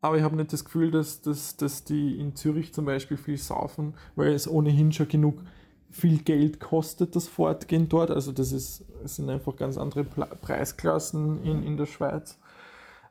aber 0.00 0.16
ich 0.16 0.22
habe 0.22 0.36
nicht 0.36 0.52
das 0.52 0.64
Gefühl, 0.64 0.90
dass, 0.90 1.22
dass, 1.22 1.56
dass 1.56 1.84
die 1.84 2.20
in 2.20 2.36
Zürich 2.36 2.72
zum 2.72 2.84
Beispiel 2.84 3.16
viel 3.16 3.36
saufen, 3.36 3.94
weil 4.14 4.32
es 4.32 4.48
ohnehin 4.48 4.92
schon 4.92 5.08
genug 5.08 5.42
viel 5.90 6.18
Geld 6.18 6.60
kostet 6.60 7.16
das 7.16 7.28
Fortgehen 7.28 7.88
dort. 7.88 8.10
Also 8.10 8.32
das, 8.32 8.52
ist, 8.52 8.84
sind 9.04 9.30
einfach 9.30 9.56
ganz 9.56 9.78
andere 9.78 10.04
Preisklassen 10.04 11.42
in, 11.44 11.62
in 11.62 11.76
der 11.76 11.86
Schweiz. 11.86 12.38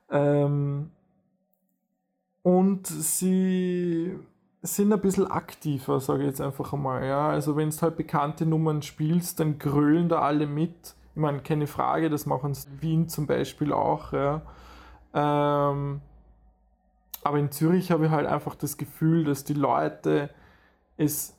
Ähm, 0.10 0.91
und 2.43 2.88
sie 2.88 4.17
sind 4.62 4.93
ein 4.93 5.02
bisschen 5.02 5.30
aktiver, 5.30 6.00
sage 6.00 6.21
ich 6.21 6.28
jetzt 6.28 6.41
einfach 6.41 6.71
einmal. 6.71 7.06
Ja? 7.06 7.30
Also 7.30 7.56
wenn 7.58 7.69
du 7.69 7.82
halt 7.82 7.97
bekannte 7.97 8.45
Nummern 8.45 8.82
spielst, 8.82 9.39
dann 9.39 9.60
grölen 9.60 10.08
da 10.08 10.21
alle 10.21 10.47
mit. 10.47 10.95
Ich 11.15 11.21
meine, 11.21 11.39
keine 11.39 11.67
Frage, 11.67 12.10
das 12.10 12.26
machen 12.26 12.54
sie 12.54 12.69
in 12.69 12.82
Wien 12.82 13.10
zum 13.10 13.28
Beispiel 13.28 13.73
auch. 13.73 14.13
Ja? 14.13 14.41
Ähm, 15.13 16.02
aber 17.28 17.40
in 17.40 17.52
Zürich 17.52 17.92
habe 17.92 18.06
ich 18.06 18.12
halt 18.12 18.26
einfach 18.26 18.56
das 18.56 18.78
Gefühl, 18.78 19.26
dass 19.26 19.44
die 19.44 19.54
Leute 19.54 20.30
es 20.96 21.36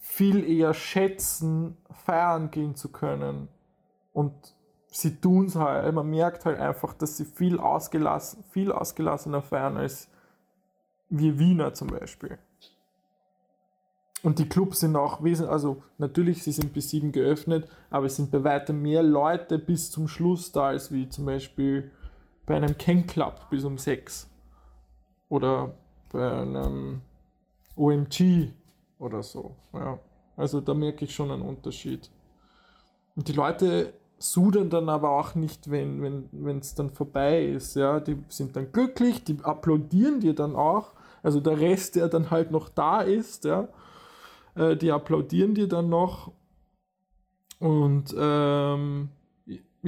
viel 0.00 0.42
eher 0.42 0.74
schätzen, 0.74 1.76
feiern 2.04 2.50
gehen 2.50 2.74
zu 2.74 2.90
können. 2.90 3.48
Und 4.12 4.32
sie 4.88 5.20
tun 5.20 5.46
es 5.46 5.54
halt, 5.54 5.94
man 5.94 6.10
merkt 6.10 6.44
halt 6.44 6.58
einfach, 6.58 6.92
dass 6.92 7.16
sie 7.16 7.24
viel, 7.24 7.60
ausgelassen, 7.60 8.42
viel 8.50 8.72
ausgelassener 8.72 9.40
feiern 9.40 9.76
als 9.76 10.08
wir 11.08 11.38
Wiener 11.38 11.72
zum 11.72 11.88
Beispiel. 11.88 12.38
Und 14.24 14.40
die 14.40 14.48
Clubs 14.48 14.80
sind 14.80 14.96
auch 14.96 15.22
wesentlich, 15.22 15.52
also 15.52 15.84
natürlich, 15.98 16.42
sie 16.42 16.50
sind 16.50 16.72
bis 16.72 16.90
sieben 16.90 17.12
geöffnet, 17.12 17.68
aber 17.90 18.06
es 18.06 18.16
sind 18.16 18.32
bei 18.32 18.42
weitem 18.42 18.82
mehr 18.82 19.04
Leute 19.04 19.58
bis 19.58 19.92
zum 19.92 20.08
Schluss 20.08 20.50
da, 20.50 20.68
als 20.68 20.90
wie 20.90 21.08
zum 21.08 21.26
Beispiel 21.26 21.92
bei 22.44 22.56
einem 22.56 22.76
Ken 22.76 23.06
Club 23.06 23.48
bis 23.50 23.62
um 23.62 23.78
sechs. 23.78 24.27
Oder 25.28 25.74
bei 26.12 26.30
einem 26.30 27.00
OMG 27.76 28.50
oder 28.98 29.22
so. 29.22 29.54
Ja. 29.72 29.98
Also 30.36 30.60
da 30.60 30.74
merke 30.74 31.04
ich 31.04 31.14
schon 31.14 31.30
einen 31.30 31.42
Unterschied. 31.42 32.10
Und 33.16 33.28
die 33.28 33.32
Leute 33.32 33.92
sudern 34.18 34.70
dann 34.70 34.88
aber 34.88 35.10
auch 35.10 35.34
nicht, 35.34 35.70
wenn 35.70 36.02
es 36.02 36.32
wenn, 36.32 36.62
dann 36.76 36.90
vorbei 36.90 37.44
ist. 37.44 37.76
Ja. 37.76 38.00
Die 38.00 38.18
sind 38.28 38.56
dann 38.56 38.72
glücklich, 38.72 39.24
die 39.24 39.38
applaudieren 39.42 40.20
dir 40.20 40.34
dann 40.34 40.56
auch. 40.56 40.92
Also 41.22 41.40
der 41.40 41.58
Rest, 41.58 41.96
der 41.96 42.08
dann 42.08 42.30
halt 42.30 42.50
noch 42.50 42.68
da 42.68 43.00
ist, 43.00 43.44
ja, 43.44 43.68
äh, 44.54 44.76
die 44.76 44.92
applaudieren 44.92 45.54
dir 45.54 45.68
dann 45.68 45.88
noch 45.88 46.32
und 47.58 48.14
ähm, 48.16 49.08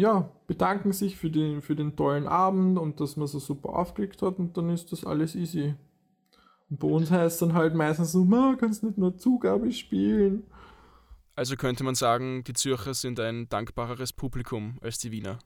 ja, 0.01 0.31
bedanken 0.47 0.93
sich 0.93 1.17
für 1.17 1.31
den, 1.31 1.63
für 1.63 1.77
den 1.77 1.95
tollen 1.95 2.27
Abend 2.27 2.79
und 2.79 3.01
dass 3.01 3.17
man 3.17 3.27
so 3.27 3.39
super 3.39 3.71
aufgelegt 3.71 4.23
hat 4.23 4.39
und 4.39 4.57
dann 4.57 4.71
ist 4.71 4.93
das 4.93 5.05
alles 5.05 5.35
easy. 5.35 5.75
Und 6.71 6.81
bei 6.81 6.89
uns 6.89 7.11
heißt 7.11 7.43
dann 7.43 7.55
halt 7.55 7.75
meistens 7.75 8.13
so, 8.13 8.25
man 8.25 8.57
kannst 8.57 8.83
nicht 8.83 8.99
nur 8.99 9.17
Zugabe 9.17 9.71
spielen. 9.73 10.45
Also 11.35 11.57
könnte 11.57 11.85
man 11.85 11.95
sagen, 11.95 12.45
die 12.45 12.53
Zürcher 12.53 12.95
sind 12.95 13.21
ein 13.21 13.49
dankbareres 13.49 14.13
Publikum 14.13 14.79
als 14.81 14.99
die 14.99 15.11
Wiener. 15.11 15.39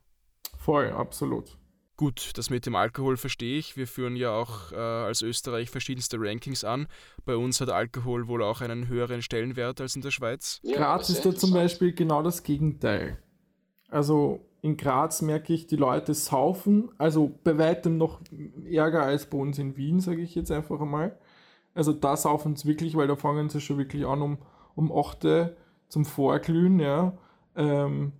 Voll, 0.59 0.91
absolut. 0.91 1.57
Gut, 1.97 2.33
das 2.35 2.51
mit 2.51 2.67
dem 2.67 2.75
Alkohol 2.75 3.17
verstehe 3.17 3.57
ich. 3.59 3.77
Wir 3.77 3.87
führen 3.87 4.17
ja 4.17 4.33
auch 4.33 4.73
äh, 4.73 4.77
als 4.77 5.23
Österreich 5.23 5.71
verschiedenste 5.71 6.17
Rankings 6.19 6.65
an. 6.65 6.89
Bei 7.25 7.37
uns 7.37 7.61
hat 7.61 7.71
Alkohol 7.71 8.27
wohl 8.27 8.43
auch 8.43 8.61
einen 8.61 8.89
höheren 8.89 9.23
Stellenwert 9.23 9.81
als 9.81 9.95
in 9.95 10.03
der 10.03 10.11
Schweiz. 10.11 10.59
Ja, 10.65 10.77
Graz 10.77 11.09
ist 11.11 11.25
da 11.25 11.33
zum 11.35 11.53
Beispiel 11.53 11.93
genau 11.93 12.23
das 12.23 12.43
Gegenteil. 12.43 13.19
Also 13.95 14.41
in 14.61 14.77
Graz 14.77 15.23
merke 15.23 15.53
ich, 15.53 15.69
die 15.69 15.77
Leute 15.77 16.15
saufen, 16.15 16.91
also 16.99 17.31
bei 17.45 17.57
weitem 17.59 17.97
noch 17.97 18.21
ärger 18.69 19.05
als 19.05 19.27
bei 19.27 19.39
uns 19.39 19.57
in 19.61 19.77
Wien, 19.77 20.01
sage 20.01 20.21
ich 20.21 20.35
jetzt 20.35 20.51
einfach 20.51 20.81
einmal. 20.81 21.17
Also 21.75 21.93
da 21.93 22.17
saufen 22.17 22.57
sie 22.57 22.67
wirklich, 22.67 22.97
weil 22.97 23.07
da 23.07 23.15
fangen 23.15 23.51
sie 23.51 23.61
schon 23.61 23.79
wirklich 23.79 24.05
an 24.05 24.21
um, 24.21 24.39
um 24.75 24.91
8 24.91 25.53
zum 25.89 26.05
Vorglühen, 26.05 26.81
ja. 26.81 27.17
Ähm, 27.55 28.11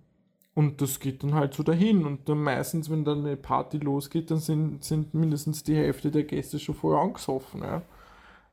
und 0.53 0.81
das 0.81 1.01
geht 1.01 1.23
dann 1.23 1.33
halt 1.33 1.53
so 1.53 1.61
dahin. 1.61 2.05
Und 2.05 2.29
dann 2.29 2.41
meistens, 2.41 2.89
wenn 2.89 3.03
dann 3.03 3.25
eine 3.25 3.35
Party 3.35 3.77
losgeht, 3.77 4.31
dann 4.31 4.39
sind, 4.39 4.81
sind 4.81 5.13
mindestens 5.13 5.63
die 5.63 5.75
Hälfte 5.75 6.09
der 6.09 6.23
Gäste 6.23 6.57
schon 6.57 6.75
voll 6.75 6.95
angesoffen. 6.95 7.63
Ja. 7.63 7.81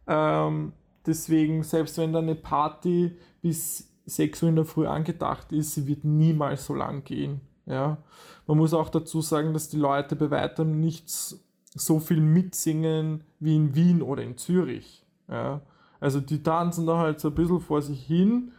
Ähm, 0.09 0.73
deswegen, 1.07 1.63
selbst 1.63 1.99
wenn 1.99 2.13
da 2.13 2.19
eine 2.19 2.35
Party 2.35 3.17
bis 3.43 3.92
6 4.07 4.43
Uhr 4.43 4.49
in 4.49 4.57
der 4.57 4.65
Früh 4.65 4.87
angedacht 4.87 5.53
ist, 5.53 5.75
sie 5.75 5.87
wird 5.87 6.05
niemals 6.05 6.67
so 6.67 6.75
lang 6.75 7.05
gehen 7.05 7.41
Ja. 7.67 7.99
Man 8.47 8.59
muss 8.59 8.75
auch 8.75 8.89
dazu 8.89 9.21
sagen, 9.21 9.53
dass 9.53 9.69
die 9.69 9.77
Leute 9.77 10.17
bei 10.17 10.31
weitem 10.31 10.81
nicht 10.81 11.09
so 11.09 12.01
viel 12.01 12.21
mitsingen 12.21 13.25
wie 13.39 13.57
in 13.57 13.75
Wien 13.75 14.03
oder 14.03 14.23
in 14.23 14.37
Zürich. 14.37 15.05
Ja. 15.29 15.61
Also 16.01 16.21
die 16.21 16.43
tanzen 16.43 16.87
da 16.87 16.99
halt 16.99 17.21
so 17.21 17.29
ein 17.29 17.35
bisschen 17.35 17.61
vor 17.61 17.81
sich 17.81 18.05
hin 18.05 18.53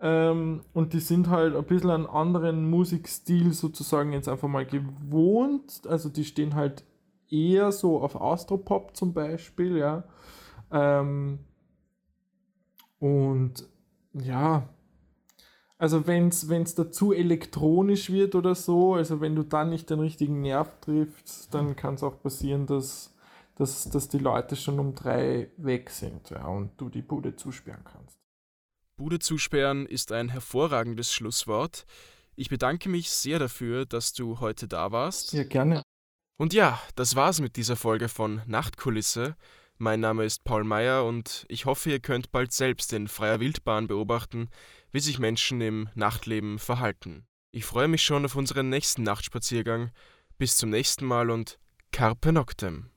ähm, 0.00 0.62
und 0.74 0.92
die 0.92 1.00
sind 1.00 1.28
halt 1.28 1.56
ein 1.56 1.64
bisschen 1.64 1.90
einen 1.90 2.06
anderen 2.06 2.68
Musikstil 2.68 3.52
sozusagen 3.52 4.12
jetzt 4.12 4.28
einfach 4.28 4.48
mal 4.48 4.66
gewohnt. 4.66 5.82
Also 5.88 6.08
die 6.08 6.24
stehen 6.24 6.54
halt 6.54 6.84
eher 7.30 7.72
so 7.72 8.00
auf 8.00 8.14
Austropop 8.14 8.96
zum 8.96 9.12
Beispiel, 9.12 9.76
ja. 9.76 10.04
Ähm, 10.70 11.40
und 13.00 13.68
ja, 14.12 14.68
also 15.78 16.06
wenn 16.08 16.28
es 16.28 16.74
dazu 16.74 17.12
elektronisch 17.12 18.10
wird 18.10 18.34
oder 18.34 18.54
so, 18.54 18.94
also 18.94 19.20
wenn 19.20 19.36
du 19.36 19.44
dann 19.44 19.70
nicht 19.70 19.88
den 19.90 20.00
richtigen 20.00 20.40
Nerv 20.40 20.80
triffst, 20.80 21.54
dann 21.54 21.76
kann 21.76 21.94
es 21.94 22.02
auch 22.02 22.20
passieren, 22.20 22.66
dass, 22.66 23.14
dass, 23.54 23.88
dass 23.88 24.08
die 24.08 24.18
Leute 24.18 24.56
schon 24.56 24.80
um 24.80 24.94
drei 24.94 25.50
weg 25.56 25.90
sind 25.90 26.30
ja, 26.30 26.44
und 26.46 26.72
du 26.78 26.88
die 26.88 27.02
Bude 27.02 27.36
zusperren 27.36 27.84
kannst. 27.84 28.18
Bude 28.96 29.20
zusperren 29.20 29.86
ist 29.86 30.10
ein 30.10 30.28
hervorragendes 30.28 31.12
Schlusswort. 31.12 31.86
Ich 32.34 32.48
bedanke 32.50 32.88
mich 32.88 33.10
sehr 33.10 33.38
dafür, 33.38 33.86
dass 33.86 34.12
du 34.12 34.40
heute 34.40 34.66
da 34.66 34.90
warst. 34.90 35.32
Ja, 35.32 35.44
gerne. 35.44 35.82
Und 36.36 36.52
ja, 36.52 36.80
das 36.96 37.14
war's 37.14 37.40
mit 37.40 37.56
dieser 37.56 37.76
Folge 37.76 38.08
von 38.08 38.42
Nachtkulisse. 38.46 39.36
Mein 39.76 40.00
Name 40.00 40.24
ist 40.24 40.42
Paul 40.42 40.64
Meyer 40.64 41.04
und 41.04 41.46
ich 41.48 41.64
hoffe, 41.64 41.90
ihr 41.90 42.00
könnt 42.00 42.32
bald 42.32 42.50
selbst 42.50 42.92
in 42.92 43.06
freier 43.06 43.38
Wildbahn 43.38 43.86
beobachten, 43.86 44.48
wie 44.92 45.00
sich 45.00 45.18
Menschen 45.18 45.60
im 45.60 45.88
Nachtleben 45.94 46.58
verhalten. 46.58 47.26
Ich 47.50 47.64
freue 47.64 47.88
mich 47.88 48.02
schon 48.02 48.24
auf 48.24 48.36
unseren 48.36 48.68
nächsten 48.68 49.02
Nachtspaziergang. 49.02 49.90
Bis 50.36 50.56
zum 50.56 50.70
nächsten 50.70 51.04
Mal 51.04 51.30
und 51.30 51.58
Carpe 51.92 52.32
Noctem. 52.32 52.90